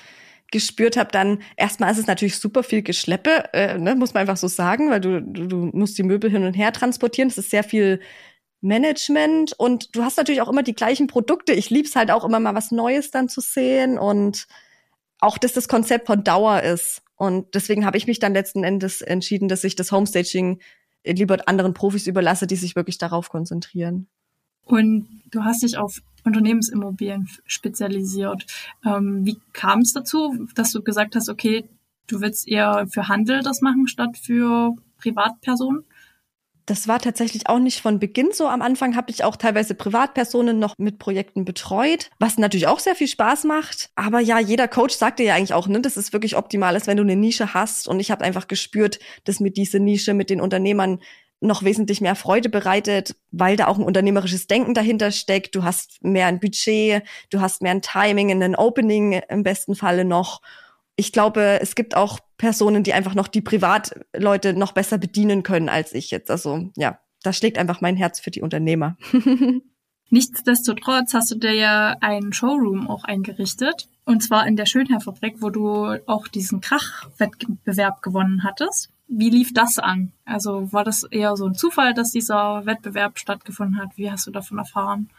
gespürt 0.52 0.98
habe, 0.98 1.12
dann 1.12 1.42
erstmal 1.58 1.92
ist 1.92 2.00
es 2.00 2.08
natürlich 2.08 2.38
super 2.38 2.64
viel 2.64 2.82
Geschleppe, 2.82 3.54
äh, 3.54 3.78
ne, 3.78 3.96
muss 3.96 4.14
man 4.14 4.22
einfach 4.22 4.38
so 4.38 4.48
sagen, 4.48 4.90
weil 4.90 5.00
du, 5.00 5.22
du, 5.22 5.46
du 5.46 5.58
musst 5.74 5.98
die 5.98 6.04
Möbel 6.04 6.30
hin 6.30 6.44
und 6.44 6.56
her 6.56 6.74
transportieren. 6.74 7.30
Das 7.30 7.38
ist 7.38 7.52
sehr 7.52 7.64
viel 7.64 8.00
Management 8.62 9.54
und 9.58 9.96
du 9.96 10.04
hast 10.04 10.18
natürlich 10.18 10.42
auch 10.42 10.50
immer 10.50 10.64
die 10.64 10.74
gleichen 10.74 11.08
Produkte. 11.08 11.54
Ich 11.54 11.70
lieb's 11.70 11.96
halt 11.96 12.12
auch 12.12 12.26
immer 12.26 12.40
mal 12.40 12.56
was 12.56 12.72
Neues 12.72 13.12
dann 13.12 13.30
zu 13.30 13.42
sehen 13.42 13.98
und 13.98 14.48
auch, 15.20 15.38
dass 15.38 15.54
das 15.54 15.68
Konzept 15.68 16.08
von 16.08 16.24
Dauer 16.24 16.62
ist. 16.62 17.02
Und 17.19 17.54
deswegen 17.54 17.86
habe 17.86 17.98
ich 17.98 18.07
mich 18.07 18.19
dann 18.19 18.33
letzten 18.33 18.63
Endes 18.63 19.01
entschieden, 19.01 19.50
dass 19.50 19.66
ich 19.66 19.75
das 19.75 19.92
Homestaging 19.92 20.62
lieber 21.06 21.38
anderen 21.48 21.74
Profis 21.74 22.07
überlasse, 22.07 22.48
die 22.48 22.56
sich 22.56 22.77
wirklich 22.77 22.98
darauf 22.98 23.27
konzentrieren. 23.27 24.07
Und 24.63 25.06
du 25.30 25.44
hast 25.44 25.62
dich 25.62 25.77
auf 25.77 26.01
Unternehmensimmobilien 26.24 27.28
spezialisiert. 27.45 28.45
Ähm, 28.85 29.26
wie 29.26 29.38
kam 29.52 29.81
es 29.81 29.92
dazu, 29.92 30.47
dass 30.56 30.71
du 30.71 30.81
gesagt 30.81 31.18
hast, 31.18 31.28
okay, 31.28 31.68
du 32.07 32.21
willst 32.21 32.47
eher 32.47 32.88
für 32.90 33.09
Handel 33.09 33.44
das 33.44 33.59
machen 33.59 33.90
statt 33.90 34.18
für 34.18 34.78
Privatpersonen? 34.97 35.83
Das 36.69 36.88
war 36.88 36.99
tatsächlich 36.99 37.49
auch 37.49 37.57
nicht 37.57 37.81
von 37.81 37.97
Beginn 37.97 38.30
so. 38.31 38.47
Am 38.47 38.61
Anfang 38.61 38.95
habe 38.95 39.09
ich 39.09 39.23
auch 39.23 39.38
teilweise 39.38 39.73
Privatpersonen 39.73 40.59
noch 40.59 40.76
mit 40.78 40.99
Projekten 40.99 41.44
betreut, 41.44 42.11
was 42.19 42.38
natürlich 42.38 42.68
auch 42.68 42.78
sehr 42.78 42.94
viel 42.94 43.07
Spaß 43.07 43.45
macht. 43.45 43.90
Aber 43.95 44.19
ja, 44.19 44.38
jeder 44.38 44.68
Coach 44.68 44.94
sagte 44.94 45.23
ja 45.23 45.33
eigentlich 45.33 45.56
auch, 45.56 45.68
ne, 45.68 45.81
dass 45.81 45.97
es 45.97 46.14
wirklich 46.14 46.38
optimal 46.38 46.76
ist, 46.76 46.85
wenn 46.85 46.97
du 46.97 47.02
eine 47.02 47.16
Nische 47.16 47.56
hast. 47.56 47.88
Und 47.88 47.99
ich 47.99 48.11
habe 48.11 48.23
einfach 48.23 48.47
gespürt, 48.47 48.99
dass 49.23 49.40
mir 49.40 49.49
diese 49.49 49.80
Nische 49.80 50.14
mit 50.14 50.30
den 50.30 50.40
Unternehmern 50.40 50.99
noch 51.40 51.64
wesentlich 51.64 52.02
mehr 52.02 52.14
Freude 52.14 52.49
bereitet, 52.49 53.16
weil 53.31 53.56
da 53.56 53.66
auch 53.66 53.80
ein 53.80 53.83
unternehmerisches 53.83 54.45
Denken 54.45 54.76
dahinter 54.76 55.09
steckt. 55.09 55.56
Du 55.56 55.64
hast 55.64 56.04
mehr 56.04 56.28
ein 56.28 56.40
Budget, 56.40 57.02
du 57.31 57.42
hast 57.42 57.64
mehr 57.64 57.71
ein 57.71 57.81
Timing, 57.81 58.44
ein 58.44 58.56
Opening 58.56 59.21
im 59.28 59.42
besten 59.42 59.73
Falle 59.73 60.06
noch 60.06 60.42
ich 61.00 61.14
glaube, 61.14 61.60
es 61.62 61.76
gibt 61.76 61.96
auch 61.96 62.20
Personen, 62.38 62.84
die 62.84 62.92
einfach 62.92 63.16
noch 63.16 63.30
die 63.30 63.42
Privatleute 63.42 64.54
noch 64.54 64.74
besser 64.74 64.98
bedienen 64.98 65.44
können 65.44 65.70
als 65.70 65.94
ich 65.94 66.12
jetzt. 66.12 66.30
Also 66.30 66.72
ja, 66.76 67.00
da 67.24 67.32
schlägt 67.32 67.58
einfach 67.58 67.80
mein 67.80 67.96
Herz 67.96 68.20
für 68.20 68.32
die 68.32 68.42
Unternehmer. 68.42 68.98
Nichtsdestotrotz 70.10 71.14
hast 71.14 71.32
du 71.32 71.36
dir 71.36 71.54
ja 71.54 71.96
einen 72.02 72.34
Showroom 72.34 72.90
auch 72.90 73.06
eingerichtet. 73.06 73.88
Und 74.04 74.24
zwar 74.24 74.46
in 74.46 74.58
der 74.58 74.66
Schönherfabrik, 74.66 75.36
wo 75.40 75.50
du 75.52 76.00
auch 76.06 76.28
diesen 76.28 76.60
Krachwettbewerb 76.60 78.02
gewonnen 78.02 78.44
hattest. 78.44 78.90
Wie 79.08 79.30
lief 79.30 79.54
das 79.54 79.80
an? 79.80 80.12
Also 80.26 80.74
war 80.74 80.84
das 80.84 81.04
eher 81.04 81.38
so 81.38 81.46
ein 81.46 81.56
Zufall, 81.56 81.94
dass 81.94 82.12
dieser 82.12 82.66
Wettbewerb 82.66 83.20
stattgefunden 83.20 83.80
hat? 83.80 83.92
Wie 83.96 84.12
hast 84.12 84.28
du 84.28 84.32
davon 84.32 84.58
erfahren? 84.58 85.10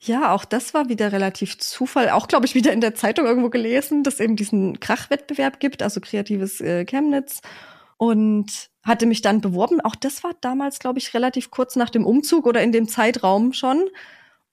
Ja, 0.00 0.32
auch 0.32 0.44
das 0.44 0.74
war 0.74 0.88
wieder 0.88 1.10
relativ 1.10 1.58
Zufall. 1.58 2.10
Auch, 2.10 2.28
glaube 2.28 2.46
ich, 2.46 2.54
wieder 2.54 2.72
in 2.72 2.80
der 2.80 2.94
Zeitung 2.94 3.26
irgendwo 3.26 3.50
gelesen, 3.50 4.04
dass 4.04 4.20
eben 4.20 4.36
diesen 4.36 4.78
Krachwettbewerb 4.78 5.58
gibt, 5.58 5.82
also 5.82 6.00
kreatives 6.00 6.60
äh, 6.60 6.84
Chemnitz. 6.84 7.40
Und 7.96 8.70
hatte 8.84 9.06
mich 9.06 9.22
dann 9.22 9.40
beworben. 9.40 9.80
Auch 9.80 9.96
das 9.96 10.22
war 10.22 10.32
damals, 10.40 10.78
glaube 10.78 11.00
ich, 11.00 11.14
relativ 11.14 11.50
kurz 11.50 11.74
nach 11.74 11.90
dem 11.90 12.06
Umzug 12.06 12.46
oder 12.46 12.62
in 12.62 12.70
dem 12.70 12.86
Zeitraum 12.88 13.52
schon. 13.52 13.88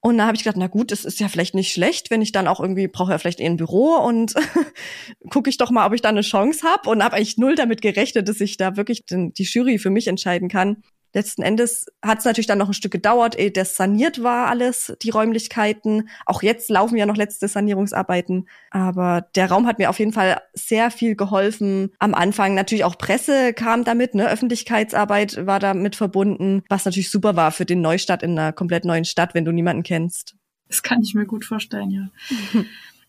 Und 0.00 0.18
da 0.18 0.26
habe 0.26 0.36
ich 0.36 0.42
gedacht, 0.42 0.58
na 0.58 0.66
gut, 0.66 0.90
es 0.90 1.04
ist 1.04 1.20
ja 1.20 1.28
vielleicht 1.28 1.54
nicht 1.54 1.72
schlecht, 1.72 2.10
wenn 2.10 2.22
ich 2.22 2.32
dann 2.32 2.48
auch 2.48 2.60
irgendwie 2.60 2.88
brauche 2.88 3.12
ja 3.12 3.18
vielleicht 3.18 3.40
eher 3.40 3.50
ein 3.50 3.56
Büro 3.56 3.96
und 3.96 4.34
gucke 5.30 5.48
ich 5.48 5.58
doch 5.58 5.70
mal, 5.70 5.86
ob 5.86 5.94
ich 5.94 6.02
da 6.02 6.08
eine 6.08 6.22
Chance 6.22 6.66
habe 6.66 6.90
und 6.90 7.02
habe 7.02 7.16
eigentlich 7.16 7.38
null 7.38 7.54
damit 7.54 7.82
gerechnet, 7.82 8.28
dass 8.28 8.40
ich 8.40 8.56
da 8.56 8.76
wirklich 8.76 9.06
den, 9.06 9.32
die 9.32 9.44
Jury 9.44 9.78
für 9.78 9.90
mich 9.90 10.08
entscheiden 10.08 10.48
kann 10.48 10.82
letzten 11.16 11.42
Endes 11.42 11.86
hat 12.02 12.20
es 12.20 12.24
natürlich 12.24 12.46
dann 12.46 12.58
noch 12.58 12.68
ein 12.68 12.74
Stück 12.74 12.92
gedauert, 12.92 13.36
ehe 13.36 13.50
das 13.50 13.74
saniert 13.74 14.22
war 14.22 14.46
alles, 14.46 14.94
die 15.02 15.10
Räumlichkeiten. 15.10 16.08
Auch 16.26 16.42
jetzt 16.42 16.70
laufen 16.70 16.96
ja 16.96 17.06
noch 17.06 17.16
letzte 17.16 17.48
Sanierungsarbeiten. 17.48 18.48
Aber 18.70 19.26
der 19.34 19.50
Raum 19.50 19.66
hat 19.66 19.78
mir 19.78 19.90
auf 19.90 19.98
jeden 19.98 20.12
Fall 20.12 20.40
sehr 20.52 20.90
viel 20.92 21.16
geholfen. 21.16 21.90
Am 21.98 22.14
Anfang 22.14 22.54
natürlich 22.54 22.84
auch 22.84 22.98
Presse 22.98 23.52
kam 23.54 23.82
damit, 23.82 24.14
ne? 24.14 24.28
Öffentlichkeitsarbeit 24.28 25.46
war 25.46 25.58
damit 25.58 25.96
verbunden, 25.96 26.62
was 26.68 26.84
natürlich 26.84 27.10
super 27.10 27.34
war 27.34 27.50
für 27.50 27.64
den 27.64 27.80
Neustart 27.80 28.22
in 28.22 28.38
einer 28.38 28.52
komplett 28.52 28.84
neuen 28.84 29.04
Stadt, 29.04 29.34
wenn 29.34 29.44
du 29.44 29.52
niemanden 29.52 29.82
kennst. 29.82 30.36
Das 30.68 30.82
kann 30.82 31.02
ich 31.02 31.14
mir 31.14 31.26
gut 31.26 31.44
vorstellen, 31.44 31.90
ja. 31.90 32.08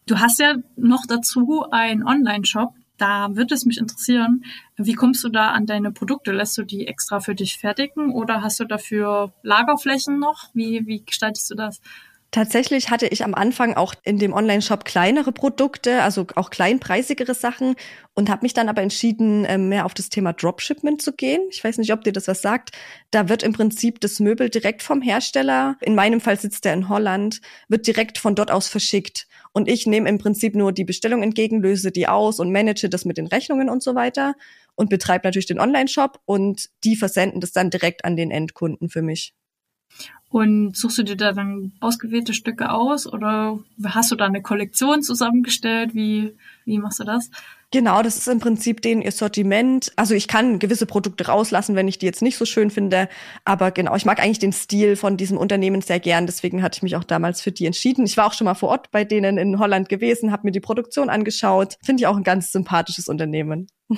Du 0.05 0.19
hast 0.19 0.39
ja 0.39 0.55
noch 0.77 1.05
dazu 1.05 1.65
einen 1.69 2.03
Online-Shop, 2.03 2.73
da 2.97 3.35
würde 3.35 3.55
es 3.55 3.65
mich 3.65 3.77
interessieren, 3.77 4.43
wie 4.75 4.93
kommst 4.93 5.23
du 5.23 5.29
da 5.29 5.49
an 5.51 5.65
deine 5.65 5.91
Produkte? 5.91 6.31
Lässt 6.31 6.57
du 6.57 6.63
die 6.63 6.87
extra 6.87 7.19
für 7.19 7.35
dich 7.35 7.57
fertigen 7.57 8.11
oder 8.11 8.41
hast 8.41 8.59
du 8.59 8.65
dafür 8.65 9.33
Lagerflächen 9.43 10.19
noch? 10.19 10.49
Wie, 10.53 10.85
wie 10.87 11.03
gestaltest 11.03 11.49
du 11.51 11.55
das? 11.55 11.81
Tatsächlich 12.31 12.89
hatte 12.89 13.07
ich 13.07 13.23
am 13.23 13.33
Anfang 13.33 13.75
auch 13.75 13.93
in 14.03 14.19
dem 14.19 14.33
Online-Shop 14.33 14.83
kleinere 14.83 15.31
Produkte, 15.31 16.03
also 16.03 16.27
auch 16.35 16.49
kleinpreisigere 16.49 17.33
Sachen 17.33 17.75
und 18.15 18.29
habe 18.29 18.43
mich 18.43 18.53
dann 18.53 18.67
aber 18.67 18.81
entschieden, 18.81 19.45
ähm, 19.47 19.69
mehr 19.69 19.85
auf 19.85 19.93
das 19.93 20.09
Thema 20.09 20.33
Dropshipment 20.33 21.01
zu 21.01 21.13
gehen. 21.13 21.41
Ich 21.51 21.63
weiß 21.63 21.77
nicht, 21.77 21.93
ob 21.93 22.03
dir 22.03 22.11
das 22.11 22.27
was 22.27 22.41
sagt. 22.41 22.71
Da 23.11 23.29
wird 23.29 23.43
im 23.43 23.53
Prinzip 23.53 24.01
das 24.01 24.19
Möbel 24.19 24.49
direkt 24.49 24.83
vom 24.83 25.01
Hersteller, 25.01 25.77
in 25.79 25.95
meinem 25.95 26.19
Fall 26.19 26.37
sitzt 26.37 26.65
er 26.65 26.73
in 26.73 26.89
Holland, 26.89 27.39
wird 27.69 27.87
direkt 27.87 28.17
von 28.17 28.35
dort 28.35 28.51
aus 28.51 28.67
verschickt. 28.67 29.27
Und 29.53 29.69
ich 29.69 29.87
nehme 29.87 30.09
im 30.09 30.17
Prinzip 30.17 30.53
nur 30.53 30.73
die 30.73 30.83
Bestellung 30.83 31.23
entgegen, 31.23 31.61
löse 31.61 31.91
die 31.91 32.09
aus 32.09 32.41
und 32.41 32.51
manage 32.51 32.89
das 32.89 33.05
mit 33.05 33.17
den 33.17 33.27
Rechnungen 33.27 33.69
und 33.69 33.81
so 33.81 33.95
weiter 33.95 34.35
und 34.75 34.89
betreibe 34.89 35.25
natürlich 35.27 35.47
den 35.47 35.61
Online-Shop 35.61 36.19
und 36.25 36.69
die 36.83 36.97
versenden 36.97 37.39
das 37.39 37.53
dann 37.53 37.69
direkt 37.69 38.03
an 38.03 38.17
den 38.17 38.31
Endkunden 38.31 38.89
für 38.89 39.01
mich. 39.01 39.33
Und 40.29 40.75
suchst 40.75 40.97
du 40.97 41.03
dir 41.03 41.15
da 41.15 41.31
dann 41.31 41.71
ausgewählte 41.79 42.33
Stücke 42.33 42.71
aus 42.71 43.07
oder 43.11 43.59
hast 43.85 44.11
du 44.11 44.15
da 44.15 44.25
eine 44.25 44.41
Kollektion 44.41 45.01
zusammengestellt? 45.01 45.95
Wie, 45.95 46.35
wie 46.65 46.79
machst 46.79 46.99
du 46.99 47.05
das? 47.05 47.29
Genau, 47.71 48.01
das 48.01 48.17
ist 48.17 48.27
im 48.27 48.39
Prinzip 48.39 48.81
den 48.81 49.09
Sortiment. 49.11 49.91
Also 49.97 50.15
ich 50.15 50.29
kann 50.29 50.59
gewisse 50.59 50.85
Produkte 50.85 51.27
rauslassen, 51.27 51.75
wenn 51.75 51.89
ich 51.89 51.97
die 51.97 52.05
jetzt 52.05 52.21
nicht 52.21 52.37
so 52.37 52.45
schön 52.45 52.71
finde. 52.71 53.09
Aber 53.43 53.71
genau, 53.71 53.95
ich 53.95 54.05
mag 54.05 54.19
eigentlich 54.21 54.39
den 54.39 54.53
Stil 54.53 54.95
von 54.95 55.17
diesem 55.17 55.37
Unternehmen 55.37 55.81
sehr 55.81 55.99
gern. 55.99 56.25
Deswegen 56.25 56.63
hatte 56.63 56.77
ich 56.77 56.83
mich 56.83 56.95
auch 56.95 57.03
damals 57.03 57.41
für 57.41 57.51
die 57.51 57.65
entschieden. 57.65 58.05
Ich 58.05 58.15
war 58.15 58.27
auch 58.27 58.33
schon 58.33 58.45
mal 58.45 58.53
vor 58.53 58.69
Ort 58.69 58.91
bei 58.91 59.03
denen 59.03 59.37
in 59.37 59.59
Holland 59.59 59.89
gewesen, 59.89 60.31
habe 60.31 60.47
mir 60.47 60.51
die 60.51 60.61
Produktion 60.61 61.09
angeschaut. 61.09 61.77
Finde 61.83 62.01
ich 62.01 62.07
auch 62.07 62.15
ein 62.15 62.23
ganz 62.23 62.51
sympathisches 62.53 63.09
Unternehmen. 63.09 63.67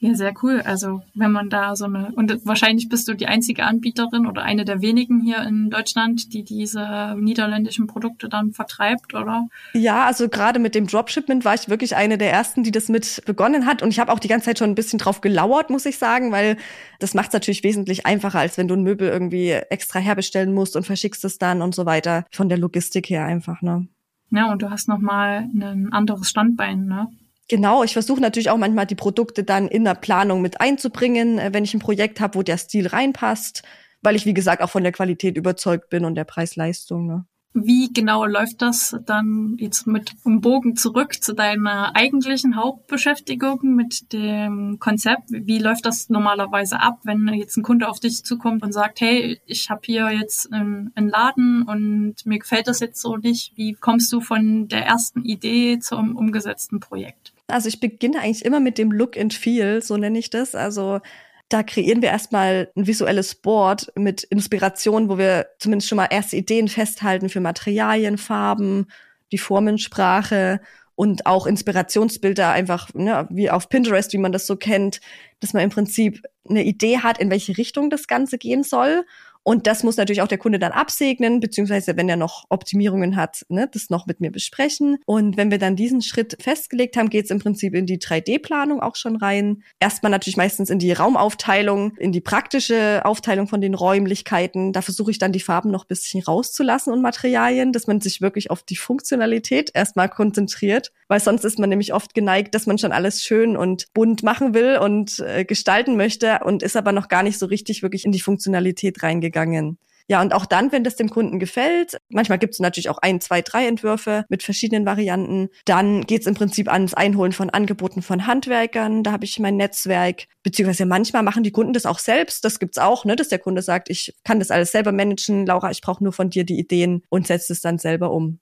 Ja, 0.00 0.14
sehr 0.14 0.32
cool. 0.42 0.62
Also 0.64 1.02
wenn 1.14 1.32
man 1.32 1.50
da 1.50 1.74
so 1.74 1.86
eine 1.86 2.12
und 2.14 2.46
wahrscheinlich 2.46 2.88
bist 2.88 3.08
du 3.08 3.14
die 3.14 3.26
einzige 3.26 3.64
Anbieterin 3.64 4.26
oder 4.26 4.42
eine 4.42 4.64
der 4.64 4.80
wenigen 4.80 5.20
hier 5.20 5.42
in 5.42 5.70
Deutschland, 5.70 6.32
die 6.32 6.44
diese 6.44 7.16
niederländischen 7.18 7.88
Produkte 7.88 8.28
dann 8.28 8.52
vertreibt, 8.52 9.14
oder? 9.14 9.48
Ja, 9.72 10.06
also 10.06 10.28
gerade 10.28 10.60
mit 10.60 10.76
dem 10.76 10.86
Dropshipment 10.86 11.44
war 11.44 11.54
ich 11.54 11.68
wirklich 11.68 11.96
eine 11.96 12.16
der 12.16 12.30
ersten, 12.30 12.62
die 12.62 12.70
das 12.70 12.88
mit 12.88 13.22
begonnen 13.26 13.66
hat 13.66 13.82
und 13.82 13.90
ich 13.90 13.98
habe 13.98 14.12
auch 14.12 14.20
die 14.20 14.28
ganze 14.28 14.46
Zeit 14.46 14.58
schon 14.58 14.70
ein 14.70 14.76
bisschen 14.76 15.00
drauf 15.00 15.20
gelauert, 15.20 15.68
muss 15.68 15.84
ich 15.84 15.98
sagen, 15.98 16.30
weil 16.30 16.56
das 17.00 17.14
macht 17.14 17.28
es 17.28 17.32
natürlich 17.32 17.64
wesentlich 17.64 18.06
einfacher, 18.06 18.38
als 18.38 18.56
wenn 18.56 18.68
du 18.68 18.74
ein 18.74 18.84
Möbel 18.84 19.08
irgendwie 19.08 19.50
extra 19.50 19.98
herbestellen 19.98 20.54
musst 20.54 20.76
und 20.76 20.86
verschickst 20.86 21.24
es 21.24 21.38
dann 21.38 21.60
und 21.60 21.74
so 21.74 21.86
weiter. 21.86 22.24
Von 22.30 22.48
der 22.48 22.58
Logistik 22.58 23.10
her 23.10 23.24
einfach, 23.24 23.62
ne? 23.62 23.88
Ja, 24.30 24.52
und 24.52 24.62
du 24.62 24.70
hast 24.70 24.88
noch 24.88 24.98
mal 24.98 25.48
ein 25.52 25.92
anderes 25.92 26.28
Standbein, 26.28 26.86
ne? 26.86 27.08
Genau, 27.48 27.82
ich 27.82 27.94
versuche 27.94 28.20
natürlich 28.20 28.50
auch 28.50 28.58
manchmal 28.58 28.86
die 28.86 28.94
Produkte 28.94 29.42
dann 29.42 29.68
in 29.68 29.84
der 29.84 29.94
Planung 29.94 30.42
mit 30.42 30.60
einzubringen, 30.60 31.38
äh, 31.38 31.50
wenn 31.52 31.64
ich 31.64 31.72
ein 31.74 31.80
Projekt 31.80 32.20
habe, 32.20 32.38
wo 32.38 32.42
der 32.42 32.58
Stil 32.58 32.86
reinpasst, 32.86 33.62
weil 34.02 34.16
ich, 34.16 34.26
wie 34.26 34.34
gesagt, 34.34 34.62
auch 34.62 34.70
von 34.70 34.82
der 34.82 34.92
Qualität 34.92 35.36
überzeugt 35.36 35.88
bin 35.88 36.04
und 36.04 36.14
der 36.14 36.24
Preis-Leistung. 36.24 37.06
Ne? 37.06 37.24
Wie 37.54 37.90
genau 37.92 38.26
läuft 38.26 38.60
das 38.60 38.96
dann 39.06 39.56
jetzt 39.58 39.86
mit 39.86 40.12
dem 40.26 40.42
Bogen 40.42 40.76
zurück 40.76 41.22
zu 41.22 41.34
deiner 41.34 41.96
eigentlichen 41.96 42.56
Hauptbeschäftigung 42.56 43.74
mit 43.74 44.12
dem 44.12 44.78
Konzept? 44.78 45.30
Wie 45.30 45.58
läuft 45.58 45.86
das 45.86 46.10
normalerweise 46.10 46.80
ab, 46.80 47.00
wenn 47.04 47.26
jetzt 47.28 47.56
ein 47.56 47.62
Kunde 47.62 47.88
auf 47.88 47.98
dich 47.98 48.24
zukommt 48.24 48.62
und 48.62 48.72
sagt, 48.72 49.00
hey, 49.00 49.40
ich 49.46 49.70
habe 49.70 49.80
hier 49.84 50.10
jetzt 50.10 50.52
einen, 50.52 50.92
einen, 50.94 51.08
Laden 51.08 51.62
und 51.62 52.26
mir 52.26 52.38
gefällt 52.38 52.68
das 52.68 52.80
jetzt 52.80 53.00
so 53.00 53.16
nicht. 53.16 53.56
Wie 53.56 53.72
kommst 53.72 54.12
du 54.12 54.20
von 54.20 54.68
der 54.68 54.84
ersten 54.84 55.24
Idee 55.24 55.78
zum 55.78 56.16
umgesetzten 56.16 56.80
Projekt? 56.80 57.32
Also 57.48 57.68
ich 57.68 57.80
beginne 57.80 58.20
eigentlich 58.20 58.44
immer 58.44 58.60
mit 58.60 58.78
dem 58.78 58.92
Look 58.92 59.16
and 59.16 59.32
Feel, 59.32 59.82
so 59.82 59.96
nenne 59.96 60.18
ich 60.18 60.30
das. 60.30 60.54
Also 60.54 61.00
da 61.48 61.62
kreieren 61.62 62.02
wir 62.02 62.10
erstmal 62.10 62.70
ein 62.76 62.86
visuelles 62.86 63.34
Board 63.34 63.90
mit 63.96 64.22
Inspiration, 64.24 65.08
wo 65.08 65.16
wir 65.16 65.46
zumindest 65.58 65.88
schon 65.88 65.96
mal 65.96 66.08
erste 66.10 66.36
Ideen 66.36 66.68
festhalten 66.68 67.30
für 67.30 67.40
Materialien, 67.40 68.18
Farben, 68.18 68.86
die 69.32 69.38
Formensprache 69.38 70.60
und 70.94 71.24
auch 71.24 71.46
Inspirationsbilder 71.46 72.50
einfach, 72.50 72.92
ne, 72.92 73.26
wie 73.30 73.50
auf 73.50 73.70
Pinterest, 73.70 74.12
wie 74.12 74.18
man 74.18 74.32
das 74.32 74.46
so 74.46 74.56
kennt, 74.56 75.00
dass 75.40 75.54
man 75.54 75.62
im 75.62 75.70
Prinzip 75.70 76.22
eine 76.48 76.64
Idee 76.64 76.98
hat, 76.98 77.18
in 77.18 77.30
welche 77.30 77.56
Richtung 77.56 77.88
das 77.88 78.08
Ganze 78.08 78.36
gehen 78.36 78.62
soll 78.62 79.06
und 79.48 79.66
das 79.66 79.82
muss 79.82 79.96
natürlich 79.96 80.20
auch 80.20 80.28
der 80.28 80.36
Kunde 80.36 80.58
dann 80.58 80.72
absegnen, 80.72 81.40
beziehungsweise 81.40 81.96
wenn 81.96 82.06
er 82.06 82.16
noch 82.16 82.44
Optimierungen 82.50 83.16
hat, 83.16 83.46
ne, 83.48 83.66
das 83.72 83.88
noch 83.88 84.04
mit 84.04 84.20
mir 84.20 84.30
besprechen. 84.30 84.98
Und 85.06 85.38
wenn 85.38 85.50
wir 85.50 85.56
dann 85.56 85.74
diesen 85.74 86.02
Schritt 86.02 86.36
festgelegt 86.38 86.98
haben, 86.98 87.08
geht 87.08 87.24
es 87.24 87.30
im 87.30 87.38
Prinzip 87.38 87.74
in 87.74 87.86
die 87.86 87.96
3D-Planung 87.96 88.82
auch 88.82 88.94
schon 88.94 89.16
rein. 89.16 89.62
Erstmal 89.80 90.10
natürlich 90.10 90.36
meistens 90.36 90.68
in 90.68 90.78
die 90.78 90.92
Raumaufteilung, 90.92 91.96
in 91.96 92.12
die 92.12 92.20
praktische 92.20 93.00
Aufteilung 93.06 93.48
von 93.48 93.62
den 93.62 93.72
Räumlichkeiten. 93.72 94.74
Da 94.74 94.82
versuche 94.82 95.12
ich 95.12 95.18
dann 95.18 95.32
die 95.32 95.40
Farben 95.40 95.70
noch 95.70 95.86
bisschen 95.86 96.22
rauszulassen 96.22 96.92
und 96.92 97.00
Materialien, 97.00 97.72
dass 97.72 97.86
man 97.86 98.02
sich 98.02 98.20
wirklich 98.20 98.50
auf 98.50 98.62
die 98.62 98.76
Funktionalität 98.76 99.70
erstmal 99.72 100.10
konzentriert, 100.10 100.92
weil 101.08 101.20
sonst 101.20 101.46
ist 101.46 101.58
man 101.58 101.70
nämlich 101.70 101.94
oft 101.94 102.12
geneigt, 102.12 102.54
dass 102.54 102.66
man 102.66 102.76
schon 102.76 102.92
alles 102.92 103.22
schön 103.22 103.56
und 103.56 103.94
bunt 103.94 104.22
machen 104.22 104.52
will 104.52 104.76
und 104.76 105.20
äh, 105.20 105.46
gestalten 105.46 105.96
möchte 105.96 106.40
und 106.44 106.62
ist 106.62 106.76
aber 106.76 106.92
noch 106.92 107.08
gar 107.08 107.22
nicht 107.22 107.38
so 107.38 107.46
richtig 107.46 107.82
wirklich 107.82 108.04
in 108.04 108.12
die 108.12 108.20
Funktionalität 108.20 109.02
reingegangen 109.02 109.37
gegangen. 109.38 109.78
Ja, 110.10 110.22
und 110.22 110.32
auch 110.32 110.46
dann, 110.46 110.72
wenn 110.72 110.84
das 110.84 110.96
dem 110.96 111.10
Kunden 111.10 111.38
gefällt, 111.38 111.98
manchmal 112.08 112.38
gibt 112.38 112.54
es 112.54 112.60
natürlich 112.60 112.88
auch 112.88 112.96
ein, 112.96 113.20
zwei, 113.20 113.42
drei 113.42 113.66
Entwürfe 113.66 114.24
mit 114.30 114.42
verschiedenen 114.42 114.86
Varianten, 114.86 115.50
dann 115.66 116.06
geht 116.06 116.22
es 116.22 116.26
im 116.26 116.34
Prinzip 116.34 116.72
ans 116.72 116.94
Einholen 116.94 117.32
von 117.32 117.50
Angeboten 117.50 118.00
von 118.00 118.26
Handwerkern. 118.26 119.02
Da 119.02 119.12
habe 119.12 119.26
ich 119.26 119.38
mein 119.38 119.58
Netzwerk, 119.58 120.24
beziehungsweise 120.42 120.86
manchmal 120.86 121.22
machen 121.22 121.42
die 121.42 121.50
Kunden 121.50 121.74
das 121.74 121.84
auch 121.84 121.98
selbst. 121.98 122.42
Das 122.46 122.58
gibt's 122.58 122.78
auch, 122.78 123.04
ne, 123.04 123.16
dass 123.16 123.28
der 123.28 123.38
Kunde 123.38 123.60
sagt, 123.60 123.90
ich 123.90 124.14
kann 124.24 124.38
das 124.38 124.50
alles 124.50 124.72
selber 124.72 124.92
managen, 124.92 125.44
Laura, 125.44 125.70
ich 125.70 125.82
brauche 125.82 126.02
nur 126.02 126.14
von 126.14 126.30
dir 126.30 126.44
die 126.44 126.58
Ideen 126.58 127.02
und 127.10 127.26
setze 127.26 127.52
es 127.52 127.60
dann 127.60 127.76
selber 127.76 128.10
um. 128.10 128.40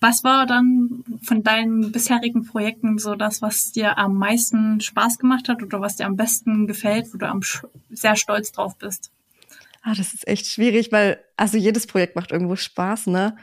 Was 0.00 0.24
war 0.24 0.46
dann 0.46 1.04
von 1.22 1.44
deinen 1.44 1.92
bisherigen 1.92 2.44
Projekten 2.44 2.98
so 2.98 3.14
das, 3.14 3.40
was 3.40 3.70
dir 3.70 3.98
am 3.98 4.18
meisten 4.18 4.80
Spaß 4.80 5.18
gemacht 5.18 5.48
hat 5.48 5.62
oder 5.62 5.80
was 5.80 5.94
dir 5.94 6.06
am 6.06 6.16
besten 6.16 6.66
gefällt, 6.66 7.14
wo 7.14 7.18
du 7.18 7.28
am 7.28 7.40
sehr 7.88 8.16
stolz 8.16 8.50
drauf 8.50 8.76
bist? 8.76 9.12
Ah, 9.86 9.92
das 9.94 10.14
ist 10.14 10.26
echt 10.26 10.46
schwierig, 10.46 10.92
weil 10.92 11.22
also 11.36 11.58
jedes 11.58 11.86
Projekt 11.86 12.16
macht 12.16 12.32
irgendwo 12.32 12.56
Spaß, 12.56 13.08
ne? 13.08 13.36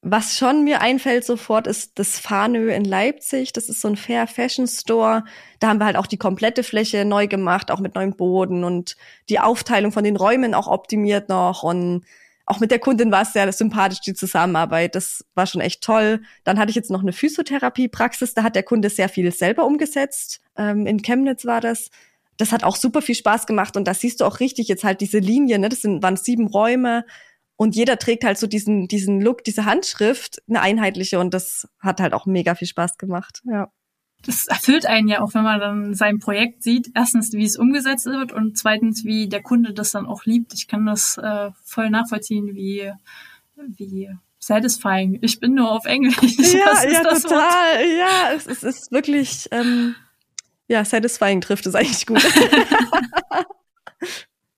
Was 0.00 0.38
schon 0.38 0.64
mir 0.64 0.80
einfällt 0.80 1.24
sofort 1.24 1.66
ist 1.66 1.98
das 1.98 2.18
Fahnö 2.18 2.72
in 2.72 2.84
Leipzig. 2.86 3.52
Das 3.52 3.68
ist 3.68 3.82
so 3.82 3.88
ein 3.88 3.96
Fair 3.96 4.26
Fashion 4.26 4.66
Store. 4.66 5.22
Da 5.60 5.68
haben 5.68 5.78
wir 5.78 5.84
halt 5.84 5.96
auch 5.96 6.06
die 6.06 6.16
komplette 6.16 6.62
Fläche 6.64 7.04
neu 7.04 7.28
gemacht, 7.28 7.70
auch 7.70 7.78
mit 7.78 7.94
neuem 7.94 8.16
Boden 8.16 8.64
und 8.64 8.96
die 9.28 9.38
Aufteilung 9.38 9.92
von 9.92 10.02
den 10.02 10.16
Räumen 10.16 10.54
auch 10.54 10.66
optimiert 10.66 11.28
noch 11.28 11.62
und 11.62 12.04
auch 12.46 12.58
mit 12.58 12.70
der 12.70 12.78
Kundin 12.78 13.12
war 13.12 13.22
es 13.22 13.34
sehr 13.34 13.52
sympathisch, 13.52 14.00
die 14.00 14.14
Zusammenarbeit. 14.14 14.94
Das 14.94 15.24
war 15.34 15.46
schon 15.46 15.60
echt 15.60 15.82
toll. 15.82 16.22
Dann 16.42 16.58
hatte 16.58 16.70
ich 16.70 16.76
jetzt 16.76 16.90
noch 16.90 17.02
eine 17.02 17.12
Physiotherapie-Praxis. 17.12 18.34
Da 18.34 18.42
hat 18.42 18.56
der 18.56 18.64
Kunde 18.64 18.90
sehr 18.90 19.08
viel 19.08 19.30
selber 19.30 19.64
umgesetzt. 19.66 20.40
Ähm, 20.56 20.86
in 20.86 21.02
Chemnitz 21.02 21.44
war 21.44 21.60
das 21.60 21.90
das 22.36 22.52
hat 22.52 22.64
auch 22.64 22.76
super 22.76 23.02
viel 23.02 23.14
Spaß 23.14 23.46
gemacht 23.46 23.76
und 23.76 23.86
da 23.86 23.94
siehst 23.94 24.20
du 24.20 24.24
auch 24.24 24.40
richtig 24.40 24.68
jetzt 24.68 24.84
halt 24.84 25.00
diese 25.00 25.18
Linie, 25.18 25.58
ne? 25.58 25.68
Das 25.68 25.82
sind, 25.82 26.02
waren 26.02 26.16
sieben 26.16 26.46
Räume 26.46 27.04
und 27.56 27.76
jeder 27.76 27.98
trägt 27.98 28.24
halt 28.24 28.38
so 28.38 28.46
diesen, 28.46 28.88
diesen 28.88 29.20
Look, 29.20 29.44
diese 29.44 29.64
Handschrift, 29.64 30.42
eine 30.48 30.60
einheitliche 30.60 31.18
und 31.18 31.34
das 31.34 31.68
hat 31.78 32.00
halt 32.00 32.14
auch 32.14 32.26
mega 32.26 32.54
viel 32.54 32.68
Spaß 32.68 32.98
gemacht, 32.98 33.42
ja. 33.44 33.70
Das 34.24 34.46
erfüllt 34.46 34.86
einen 34.86 35.08
ja 35.08 35.20
auch, 35.20 35.34
wenn 35.34 35.42
man 35.42 35.58
dann 35.58 35.94
sein 35.94 36.20
Projekt 36.20 36.62
sieht. 36.62 36.92
Erstens, 36.94 37.32
wie 37.32 37.44
es 37.44 37.56
umgesetzt 37.56 38.06
wird 38.06 38.32
und 38.32 38.56
zweitens, 38.56 39.04
wie 39.04 39.28
der 39.28 39.42
Kunde 39.42 39.72
das 39.72 39.90
dann 39.90 40.06
auch 40.06 40.24
liebt. 40.24 40.54
Ich 40.54 40.68
kann 40.68 40.86
das 40.86 41.18
äh, 41.18 41.50
voll 41.64 41.90
nachvollziehen, 41.90 42.54
wie, 42.54 42.92
wie 43.56 44.10
satisfying. 44.38 45.18
Ich 45.22 45.40
bin 45.40 45.54
nur 45.54 45.72
auf 45.72 45.86
Englisch. 45.86 46.16
Ja, 46.52 46.88
ja, 46.88 47.02
total. 47.02 47.80
Wort? 47.80 47.98
Ja, 47.98 48.32
es, 48.34 48.46
es 48.46 48.62
ist 48.62 48.92
wirklich, 48.92 49.48
ähm, 49.50 49.96
ja, 50.72 50.84
satisfying 50.84 51.40
trifft 51.40 51.66
es 51.66 51.74
eigentlich 51.74 52.06
gut. 52.06 52.22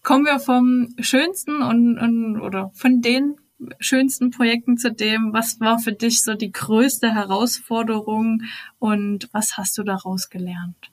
Kommen 0.03 0.25
wir 0.25 0.39
vom 0.39 0.95
schönsten 1.01 1.61
und, 1.63 1.99
und 1.99 2.41
oder 2.41 2.71
von 2.75 3.03
den 3.03 3.37
schönsten 3.81 4.31
Projekten 4.31 4.77
zu 4.77 4.93
dem, 4.93 5.33
was 5.33 5.61
war 5.61 5.79
für 5.79 5.93
dich 5.93 6.23
so 6.23 6.35
die 6.35 6.53
größte 6.53 7.15
Herausforderung 7.15 8.43
und 8.79 9.29
was 9.33 9.57
hast 9.57 9.77
du 9.79 9.83
daraus 9.83 10.31
gelernt? 10.31 10.91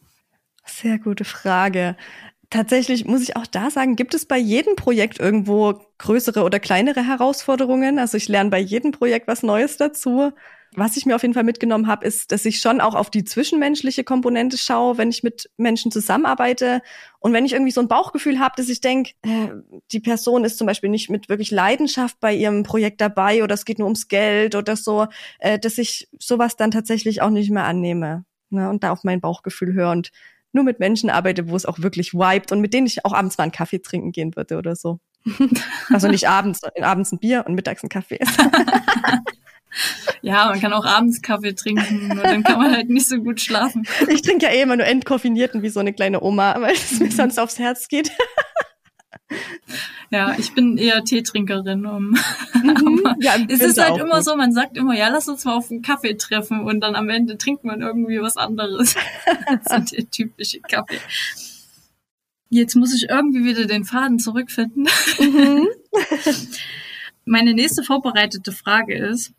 Sehr 0.65 0.97
gute 0.97 1.25
Frage. 1.25 1.95
Tatsächlich 2.49 3.05
muss 3.05 3.21
ich 3.21 3.35
auch 3.35 3.47
da 3.47 3.69
sagen, 3.69 3.95
gibt 3.95 4.13
es 4.13 4.25
bei 4.25 4.37
jedem 4.37 4.75
Projekt 4.75 5.19
irgendwo 5.19 5.81
größere 5.99 6.43
oder 6.43 6.59
kleinere 6.59 7.05
Herausforderungen? 7.05 7.99
Also 7.99 8.17
ich 8.17 8.27
lerne 8.27 8.49
bei 8.49 8.59
jedem 8.59 8.91
Projekt 8.91 9.27
was 9.27 9.43
Neues 9.43 9.77
dazu. 9.77 10.31
Was 10.75 10.95
ich 10.95 11.05
mir 11.05 11.15
auf 11.15 11.21
jeden 11.21 11.33
Fall 11.33 11.43
mitgenommen 11.43 11.87
habe, 11.87 12.05
ist, 12.05 12.31
dass 12.31 12.45
ich 12.45 12.61
schon 12.61 12.79
auch 12.79 12.95
auf 12.95 13.09
die 13.09 13.25
zwischenmenschliche 13.25 14.05
Komponente 14.05 14.57
schaue, 14.57 14.97
wenn 14.97 15.09
ich 15.09 15.21
mit 15.21 15.49
Menschen 15.57 15.91
zusammenarbeite. 15.91 16.81
Und 17.19 17.33
wenn 17.33 17.45
ich 17.45 17.51
irgendwie 17.51 17.73
so 17.73 17.81
ein 17.81 17.89
Bauchgefühl 17.89 18.39
habe, 18.39 18.53
dass 18.55 18.69
ich 18.69 18.79
denke, 18.79 19.11
äh, 19.21 19.49
die 19.91 19.99
Person 19.99 20.45
ist 20.45 20.57
zum 20.57 20.67
Beispiel 20.67 20.89
nicht 20.89 21.09
mit 21.09 21.27
wirklich 21.27 21.51
Leidenschaft 21.51 22.21
bei 22.21 22.33
ihrem 22.33 22.63
Projekt 22.63 23.01
dabei 23.01 23.43
oder 23.43 23.53
es 23.53 23.65
geht 23.65 23.79
nur 23.79 23.87
ums 23.87 24.07
Geld 24.07 24.55
oder 24.55 24.77
so, 24.77 25.07
äh, 25.39 25.59
dass 25.59 25.77
ich 25.77 26.07
sowas 26.17 26.55
dann 26.55 26.71
tatsächlich 26.71 27.21
auch 27.21 27.31
nicht 27.31 27.51
mehr 27.51 27.65
annehme. 27.65 28.23
Ne? 28.49 28.69
Und 28.69 28.83
da 28.83 28.91
auf 28.91 29.03
mein 29.03 29.19
Bauchgefühl 29.19 29.73
höre 29.73 29.91
und 29.91 30.11
nur 30.53 30.63
mit 30.63 30.79
Menschen 30.79 31.09
arbeite, 31.09 31.49
wo 31.49 31.55
es 31.57 31.65
auch 31.65 31.79
wirklich 31.79 32.13
vibet 32.13 32.53
und 32.53 32.61
mit 32.61 32.73
denen 32.73 32.87
ich 32.87 33.03
auch 33.03 33.13
abends 33.13 33.37
mal 33.37 33.43
einen 33.43 33.51
Kaffee 33.51 33.79
trinken 33.79 34.13
gehen 34.13 34.37
würde 34.37 34.57
oder 34.57 34.77
so. 34.77 34.99
also 35.89 36.07
nicht 36.07 36.29
abends, 36.29 36.61
abends 36.81 37.11
ein 37.11 37.19
Bier 37.19 37.43
und 37.45 37.55
mittags 37.55 37.83
ein 37.83 37.89
Kaffee. 37.89 38.19
Ja, 40.21 40.47
man 40.47 40.59
kann 40.59 40.73
auch 40.73 40.85
abends 40.85 41.21
Kaffee 41.21 41.53
trinken, 41.53 42.09
nur 42.09 42.23
dann 42.23 42.43
kann 42.43 42.59
man 42.59 42.75
halt 42.75 42.89
nicht 42.89 43.07
so 43.07 43.17
gut 43.17 43.41
schlafen. 43.41 43.87
Ich 44.09 44.21
trinke 44.21 44.45
ja 44.45 44.51
eh 44.51 44.61
immer 44.61 44.75
nur 44.75 44.85
entkoffinierten 44.85 45.61
wie 45.61 45.69
so 45.69 45.79
eine 45.79 45.93
kleine 45.93 46.21
Oma, 46.21 46.59
weil 46.59 46.73
es 46.73 46.99
mir 46.99 47.11
sonst 47.11 47.39
aufs 47.39 47.59
Herz 47.59 47.87
geht. 47.87 48.11
Ja, 50.09 50.35
ich 50.37 50.53
bin 50.53 50.77
eher 50.77 51.03
Teetrinkerin. 51.05 51.85
Um, 51.85 52.17
mhm, 52.53 53.15
ja, 53.21 53.35
es 53.47 53.61
ist 53.61 53.81
halt 53.81 53.97
immer 53.97 54.15
gut. 54.15 54.25
so, 54.25 54.35
man 54.35 54.51
sagt 54.51 54.75
immer, 54.75 54.93
ja, 54.93 55.07
lass 55.07 55.29
uns 55.29 55.45
mal 55.45 55.55
auf 55.55 55.71
einen 55.71 55.81
Kaffee 55.81 56.15
treffen 56.15 56.65
und 56.65 56.81
dann 56.81 56.95
am 56.95 57.09
Ende 57.09 57.37
trinkt 57.37 57.63
man 57.63 57.81
irgendwie 57.81 58.21
was 58.21 58.35
anderes. 58.35 58.95
so 59.69 59.77
der 59.95 60.09
typische 60.09 60.59
Kaffee. 60.59 60.99
Jetzt 62.49 62.75
muss 62.75 62.93
ich 62.93 63.09
irgendwie 63.09 63.45
wieder 63.45 63.65
den 63.65 63.85
Faden 63.85 64.19
zurückfinden. 64.19 64.89
Mhm. 65.17 65.67
Meine 67.25 67.53
nächste 67.53 67.83
vorbereitete 67.83 68.51
Frage 68.51 68.97
ist, 68.97 69.31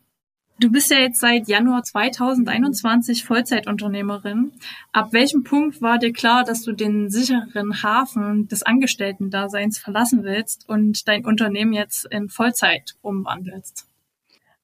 Du 0.59 0.71
bist 0.71 0.91
ja 0.91 0.99
jetzt 0.99 1.19
seit 1.19 1.47
Januar 1.47 1.83
2021 1.83 3.25
Vollzeitunternehmerin. 3.25 4.51
Ab 4.91 5.09
welchem 5.11 5.43
Punkt 5.43 5.81
war 5.81 5.97
dir 5.97 6.13
klar, 6.13 6.43
dass 6.43 6.61
du 6.61 6.73
den 6.73 7.09
sicheren 7.09 7.81
Hafen 7.81 8.47
des 8.47 8.63
Angestellten-Daseins 8.63 9.79
verlassen 9.79 10.23
willst 10.23 10.69
und 10.69 11.07
dein 11.07 11.25
Unternehmen 11.25 11.73
jetzt 11.73 12.05
in 12.05 12.29
Vollzeit 12.29 12.95
umwandelst? 13.01 13.87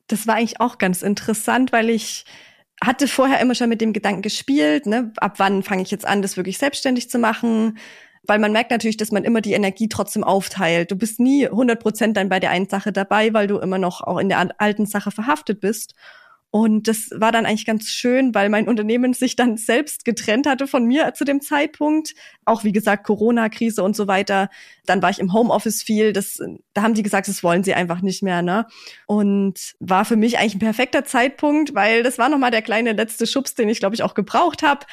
Das 0.07 0.27
war 0.27 0.35
eigentlich 0.35 0.61
auch 0.61 0.77
ganz 0.77 1.01
interessant, 1.01 1.71
weil 1.71 1.89
ich 1.89 2.25
hatte 2.81 3.07
vorher 3.07 3.39
immer 3.39 3.55
schon 3.55 3.69
mit 3.69 3.81
dem 3.81 3.91
Gedanken 3.91 4.21
gespielt, 4.21 4.85
ne, 4.85 5.11
ab 5.17 5.33
wann 5.37 5.63
fange 5.63 5.81
ich 5.81 5.91
jetzt 5.91 6.07
an, 6.07 6.21
das 6.21 6.37
wirklich 6.37 6.57
selbstständig 6.57 7.09
zu 7.09 7.19
machen? 7.19 7.77
Weil 8.23 8.39
man 8.39 8.51
merkt 8.51 8.71
natürlich, 8.71 8.97
dass 8.97 9.11
man 9.11 9.23
immer 9.23 9.41
die 9.41 9.53
Energie 9.53 9.89
trotzdem 9.89 10.23
aufteilt. 10.23 10.91
Du 10.91 10.95
bist 10.95 11.19
nie 11.19 11.47
100 11.47 11.79
Prozent 11.79 12.17
dann 12.17 12.29
bei 12.29 12.39
der 12.39 12.51
einen 12.51 12.69
Sache 12.69 12.91
dabei, 12.91 13.33
weil 13.33 13.47
du 13.47 13.57
immer 13.57 13.77
noch 13.77 14.01
auch 14.01 14.17
in 14.17 14.29
der 14.29 14.49
alten 14.59 14.85
Sache 14.85 15.11
verhaftet 15.11 15.59
bist. 15.59 15.95
Und 16.51 16.87
das 16.87 17.09
war 17.13 17.31
dann 17.31 17.45
eigentlich 17.45 17.67
ganz 17.67 17.89
schön, 17.89 18.33
weil 18.33 18.49
mein 18.49 18.67
Unternehmen 18.67 19.13
sich 19.13 19.35
dann 19.35 19.55
selbst 19.55 20.03
getrennt 20.03 20.47
hatte 20.47 20.65
von 20.65 20.83
mir 20.85 21.13
zu 21.13 21.23
dem 21.23 21.41
Zeitpunkt. 21.41 22.15
Auch 22.43 22.63
wie 22.63 22.71
gesagt, 22.71 23.05
Corona-Krise 23.05 23.83
und 23.83 23.95
so 23.95 24.07
weiter. 24.07 24.49
Dann 24.87 25.03
war 25.03 25.11
ich 25.11 25.19
im 25.19 25.31
Homeoffice 25.31 25.83
viel. 25.83 26.11
Das, 26.11 26.39
da 26.73 26.81
haben 26.81 26.95
die 26.95 27.03
gesagt, 27.03 27.27
das 27.27 27.43
wollen 27.43 27.63
sie 27.63 27.75
einfach 27.75 28.01
nicht 28.01 28.23
mehr. 28.23 28.41
Ne? 28.41 28.65
Und 29.05 29.75
war 29.79 30.05
für 30.05 30.15
mich 30.15 30.39
eigentlich 30.39 30.55
ein 30.55 30.59
perfekter 30.59 31.05
Zeitpunkt, 31.05 31.75
weil 31.75 32.01
das 32.01 32.17
war 32.17 32.29
nochmal 32.29 32.51
der 32.51 32.63
kleine 32.63 32.93
letzte 32.93 33.27
Schubs, 33.27 33.53
den 33.53 33.69
ich, 33.69 33.79
glaube 33.79 33.93
ich, 33.93 34.01
auch 34.01 34.15
gebraucht 34.15 34.63
habe 34.63 34.87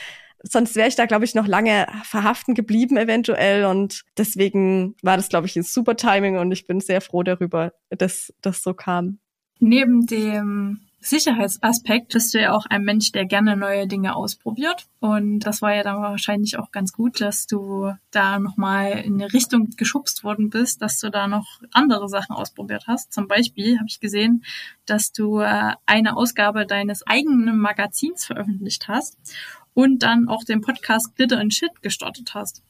sonst 0.50 0.76
wäre 0.76 0.88
ich 0.88 0.96
da, 0.96 1.06
glaube 1.06 1.24
ich, 1.24 1.34
noch 1.34 1.46
lange 1.46 1.86
verhaften 2.04 2.54
geblieben 2.54 2.96
eventuell. 2.96 3.64
Und 3.64 4.04
deswegen 4.16 4.94
war 5.02 5.16
das, 5.16 5.28
glaube 5.28 5.46
ich, 5.46 5.56
ein 5.56 5.62
super 5.62 5.96
Timing 5.96 6.38
und 6.38 6.52
ich 6.52 6.66
bin 6.66 6.80
sehr 6.80 7.00
froh 7.00 7.22
darüber, 7.22 7.72
dass 7.90 8.32
das 8.42 8.62
so 8.62 8.74
kam. 8.74 9.18
Neben 9.58 10.06
dem 10.06 10.80
Sicherheitsaspekt 11.00 12.12
bist 12.12 12.34
du 12.34 12.40
ja 12.40 12.52
auch 12.52 12.66
ein 12.66 12.82
Mensch, 12.82 13.12
der 13.12 13.26
gerne 13.26 13.56
neue 13.56 13.86
Dinge 13.86 14.16
ausprobiert. 14.16 14.86
Und 14.98 15.40
das 15.40 15.62
war 15.62 15.74
ja 15.74 15.84
dann 15.84 16.02
wahrscheinlich 16.02 16.58
auch 16.58 16.72
ganz 16.72 16.92
gut, 16.92 17.20
dass 17.20 17.46
du 17.46 17.92
da 18.10 18.40
nochmal 18.40 18.98
in 19.04 19.14
eine 19.14 19.32
Richtung 19.32 19.70
geschubst 19.76 20.24
worden 20.24 20.50
bist, 20.50 20.82
dass 20.82 20.98
du 20.98 21.10
da 21.10 21.28
noch 21.28 21.60
andere 21.72 22.08
Sachen 22.08 22.34
ausprobiert 22.34 22.84
hast. 22.88 23.12
Zum 23.12 23.28
Beispiel 23.28 23.76
habe 23.76 23.86
ich 23.88 24.00
gesehen, 24.00 24.42
dass 24.84 25.12
du 25.12 25.38
äh, 25.40 25.74
eine 25.86 26.16
Ausgabe 26.16 26.66
deines 26.66 27.06
eigenen 27.06 27.58
Magazins 27.58 28.24
veröffentlicht 28.24 28.88
hast 28.88 29.16
und 29.76 30.02
dann 30.02 30.26
auch 30.26 30.42
den 30.42 30.62
Podcast 30.62 31.14
Glitter 31.16 31.38
and 31.38 31.52
Shit 31.52 31.82
gestartet 31.82 32.34
hast. 32.34 32.62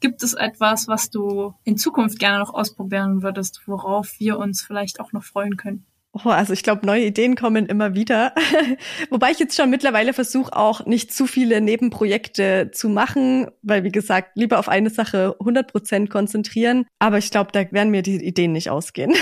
Gibt 0.00 0.22
es 0.22 0.32
etwas, 0.32 0.88
was 0.88 1.10
du 1.10 1.52
in 1.62 1.76
Zukunft 1.76 2.18
gerne 2.18 2.38
noch 2.38 2.54
ausprobieren 2.54 3.22
würdest, 3.22 3.60
worauf 3.66 4.18
wir 4.18 4.38
uns 4.38 4.62
vielleicht 4.62 4.98
auch 4.98 5.12
noch 5.12 5.24
freuen 5.24 5.58
können? 5.58 5.84
Oh, 6.12 6.30
also 6.30 6.54
ich 6.54 6.62
glaube, 6.62 6.86
neue 6.86 7.04
Ideen 7.04 7.36
kommen 7.36 7.66
immer 7.66 7.94
wieder. 7.94 8.34
Wobei 9.10 9.30
ich 9.30 9.40
jetzt 9.40 9.56
schon 9.56 9.68
mittlerweile 9.68 10.14
versuche, 10.14 10.56
auch 10.56 10.86
nicht 10.86 11.12
zu 11.12 11.26
viele 11.26 11.60
Nebenprojekte 11.60 12.70
zu 12.72 12.88
machen, 12.88 13.48
weil 13.60 13.84
wie 13.84 13.92
gesagt, 13.92 14.30
lieber 14.34 14.58
auf 14.58 14.70
eine 14.70 14.88
Sache 14.88 15.36
100 15.40 15.70
Prozent 15.70 16.08
konzentrieren. 16.08 16.86
Aber 16.98 17.18
ich 17.18 17.30
glaube, 17.30 17.52
da 17.52 17.70
werden 17.72 17.90
mir 17.90 18.02
die 18.02 18.24
Ideen 18.24 18.52
nicht 18.52 18.70
ausgehen. 18.70 19.14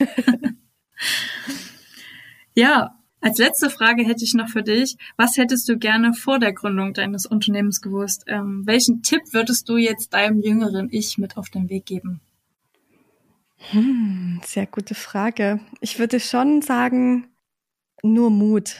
ja, 2.54 3.01
als 3.22 3.38
letzte 3.38 3.70
Frage 3.70 4.04
hätte 4.04 4.24
ich 4.24 4.34
noch 4.34 4.48
für 4.48 4.64
dich. 4.64 4.96
Was 5.16 5.36
hättest 5.36 5.68
du 5.68 5.78
gerne 5.78 6.12
vor 6.12 6.40
der 6.40 6.52
Gründung 6.52 6.92
deines 6.92 7.24
Unternehmens 7.24 7.80
gewusst? 7.80 8.24
Ähm, 8.26 8.62
welchen 8.66 9.02
Tipp 9.02 9.22
würdest 9.30 9.68
du 9.68 9.76
jetzt 9.76 10.12
deinem 10.12 10.40
jüngeren 10.40 10.88
Ich 10.90 11.18
mit 11.18 11.36
auf 11.36 11.48
den 11.48 11.70
Weg 11.70 11.86
geben? 11.86 12.20
Hm, 13.70 14.40
sehr 14.44 14.66
gute 14.66 14.96
Frage. 14.96 15.60
Ich 15.80 16.00
würde 16.00 16.18
schon 16.18 16.62
sagen, 16.62 17.28
nur 18.02 18.30
Mut. 18.30 18.74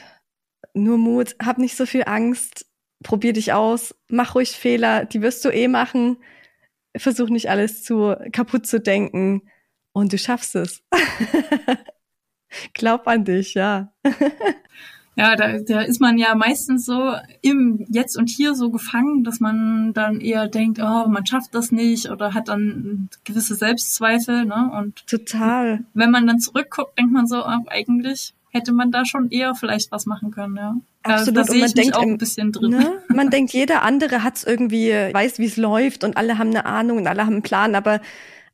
Nur 0.74 0.98
Mut. 0.98 1.36
Hab 1.40 1.58
nicht 1.58 1.76
so 1.76 1.86
viel 1.86 2.02
Angst. 2.06 2.66
Probier 3.04 3.32
dich 3.32 3.52
aus. 3.52 3.94
Mach 4.08 4.34
ruhig 4.34 4.50
Fehler. 4.50 5.04
Die 5.04 5.22
wirst 5.22 5.44
du 5.44 5.50
eh 5.50 5.68
machen. 5.68 6.16
Versuch 6.96 7.28
nicht 7.28 7.48
alles 7.48 7.84
zu 7.84 8.16
kaputt 8.32 8.66
zu 8.66 8.80
denken. 8.80 9.42
Und 9.92 10.12
du 10.12 10.18
schaffst 10.18 10.56
es. 10.56 10.82
Glaub 12.74 13.06
an 13.06 13.24
dich, 13.24 13.54
ja. 13.54 13.92
Ja, 15.14 15.36
da, 15.36 15.58
da 15.58 15.82
ist 15.82 16.00
man 16.00 16.16
ja 16.16 16.34
meistens 16.34 16.86
so 16.86 17.14
im 17.42 17.84
Jetzt 17.90 18.16
und 18.16 18.30
Hier 18.30 18.54
so 18.54 18.70
gefangen, 18.70 19.24
dass 19.24 19.40
man 19.40 19.92
dann 19.92 20.20
eher 20.20 20.48
denkt, 20.48 20.78
oh, 20.80 21.06
man 21.06 21.26
schafft 21.26 21.54
das 21.54 21.70
nicht 21.70 22.10
oder 22.10 22.32
hat 22.32 22.48
dann 22.48 23.10
gewisse 23.24 23.54
Selbstzweifel, 23.54 24.46
ne? 24.46 24.70
Und 24.74 25.06
total. 25.06 25.84
Wenn 25.92 26.10
man 26.10 26.26
dann 26.26 26.38
zurückguckt, 26.38 26.98
denkt 26.98 27.12
man 27.12 27.26
so, 27.26 27.44
oh, 27.44 27.58
eigentlich 27.68 28.32
hätte 28.52 28.72
man 28.72 28.90
da 28.90 29.04
schon 29.04 29.30
eher 29.30 29.54
vielleicht 29.54 29.92
was 29.92 30.06
machen 30.06 30.30
können, 30.30 30.56
ja. 30.56 30.76
Absolut. 31.02 31.36
Da, 31.36 31.42
da 31.42 31.52
sehe 31.52 31.66
ich 31.66 31.74
denkt, 31.74 31.96
auch 31.96 32.02
ein 32.02 32.18
bisschen 32.18 32.52
drin. 32.52 32.70
Ne? 32.70 33.02
Man 33.08 33.28
denkt, 33.28 33.52
jeder 33.52 33.82
andere 33.82 34.22
hat's 34.22 34.44
irgendwie, 34.44 34.90
weiß, 34.90 35.40
wie 35.40 35.46
es 35.46 35.56
läuft 35.56 36.04
und 36.04 36.16
alle 36.16 36.38
haben 36.38 36.50
eine 36.50 36.64
Ahnung 36.64 36.98
und 36.98 37.08
alle 37.08 37.22
haben 37.22 37.32
einen 37.32 37.42
Plan, 37.42 37.74
aber 37.74 38.00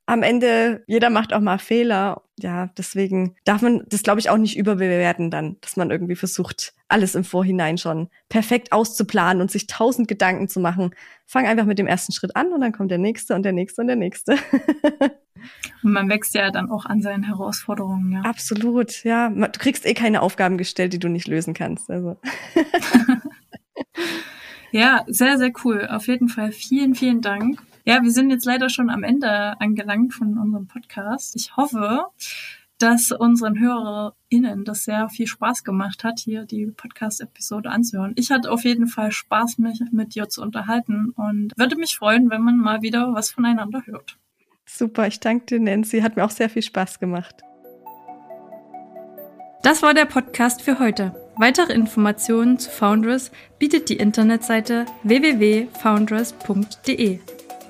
am 0.09 0.23
Ende, 0.23 0.83
jeder 0.87 1.11
macht 1.11 1.35
auch 1.35 1.41
mal 1.41 1.59
Fehler. 1.59 2.23
Ja, 2.39 2.71
deswegen 2.79 3.37
darf 3.45 3.61
man 3.61 3.85
das, 3.89 4.03
glaube 4.03 4.21
ich, 4.21 4.31
auch 4.31 4.39
nicht 4.39 4.57
überbewerten 4.57 5.31
dann, 5.31 5.59
dass 5.61 5.77
man 5.77 5.91
irgendwie 5.91 6.17
versucht, 6.17 6.73
alles 6.89 7.15
im 7.15 7.25
Vorhinein 7.25 7.77
schon 7.77 8.09
perfekt 8.31 8.73
auszuplanen 8.73 9.43
und 9.43 9.51
sich 9.51 9.67
tausend 9.67 10.09
Gedanken 10.09 10.49
zu 10.49 10.61
machen. 10.61 10.95
Fang 11.27 11.47
einfach 11.47 11.67
mit 11.67 11.79
dem 11.79 11.87
ersten 11.87 12.13
Schritt 12.13 12.37
an 12.37 12.55
und 12.55 12.63
dann 12.63 12.73
kommt 12.73 12.91
der 12.91 12.97
nächste 12.97 13.35
und 13.35 13.43
der 13.43 13.53
nächste 13.53 13.83
und 13.83 13.89
der 13.89 13.97
nächste. 13.97 14.33
und 15.83 15.93
man 15.93 16.09
wächst 16.09 16.35
ja 16.35 16.51
dann 16.51 16.71
auch 16.71 16.87
an 16.87 17.03
seinen 17.03 17.25
Herausforderungen, 17.25 18.13
ja. 18.13 18.21
Absolut, 18.23 19.05
ja. 19.05 19.29
Du 19.29 19.59
kriegst 19.59 19.85
eh 19.85 19.93
keine 19.93 20.23
Aufgaben 20.23 20.57
gestellt, 20.57 20.95
die 20.95 20.99
du 20.99 21.09
nicht 21.09 21.29
lösen 21.29 21.53
kannst. 21.53 21.91
Also. 21.91 22.17
ja, 24.73 25.05
sehr, 25.07 25.37
sehr 25.37 25.53
cool. 25.65 25.87
Auf 25.87 26.07
jeden 26.07 26.31
Fall 26.31 26.53
vielen, 26.53 26.95
vielen 26.95 27.21
Dank. 27.21 27.59
Ja, 27.85 28.03
wir 28.03 28.11
sind 28.11 28.31
jetzt 28.31 28.45
leider 28.45 28.69
schon 28.69 28.91
am 28.91 29.03
Ende 29.03 29.61
angelangt 29.61 30.15
von 30.15 30.39
unserem 30.39 30.67
Podcast. 30.67 31.35
Ich 31.37 31.57
hoffe, 31.57 32.07
dass 32.79 33.13
unseren 33.13 33.59
HörerInnen 33.59 34.65
das 34.65 34.85
sehr 34.85 35.09
viel 35.09 35.27
Spaß 35.27 35.65
gemacht 35.65 36.05
hat, 36.05 36.21
hier 36.21 36.45
die 36.45 36.67
Podcast-Episode 36.67 37.71
anzuhören. 37.71 38.13
Ich 38.17 38.31
hatte 38.31 38.51
auf 38.51 38.65
jeden 38.65 38.87
Fall 38.87 39.11
Spaß, 39.11 39.59
mich 39.59 39.81
mit 39.91 40.15
dir 40.15 40.29
zu 40.29 40.43
unterhalten 40.43 41.11
und 41.17 41.53
würde 41.57 41.77
mich 41.77 41.97
freuen, 41.97 42.31
wenn 42.31 42.43
man 42.43 42.57
mal 42.57 42.83
wieder 42.83 43.13
was 43.15 43.31
voneinander 43.31 43.83
hört. 43.85 44.17
Super, 44.65 45.07
ich 45.07 45.19
danke 45.19 45.47
dir, 45.47 45.61
Nancy. 45.61 46.01
Hat 46.01 46.17
mir 46.17 46.25
auch 46.25 46.31
sehr 46.31 46.51
viel 46.51 46.63
Spaß 46.63 47.01
gemacht. 47.01 47.43
Das 49.63 49.83
war 49.83 49.93
der 49.93 50.05
Podcast 50.05 50.63
für 50.63 50.79
heute. 50.79 51.17
Weitere 51.37 51.73
Informationen 51.73 52.59
zu 52.59 52.71
Foundress 52.71 53.33
bietet 53.59 53.89
die 53.89 53.97
Internetseite 53.97 54.87
www.foundress.de. 55.03 57.19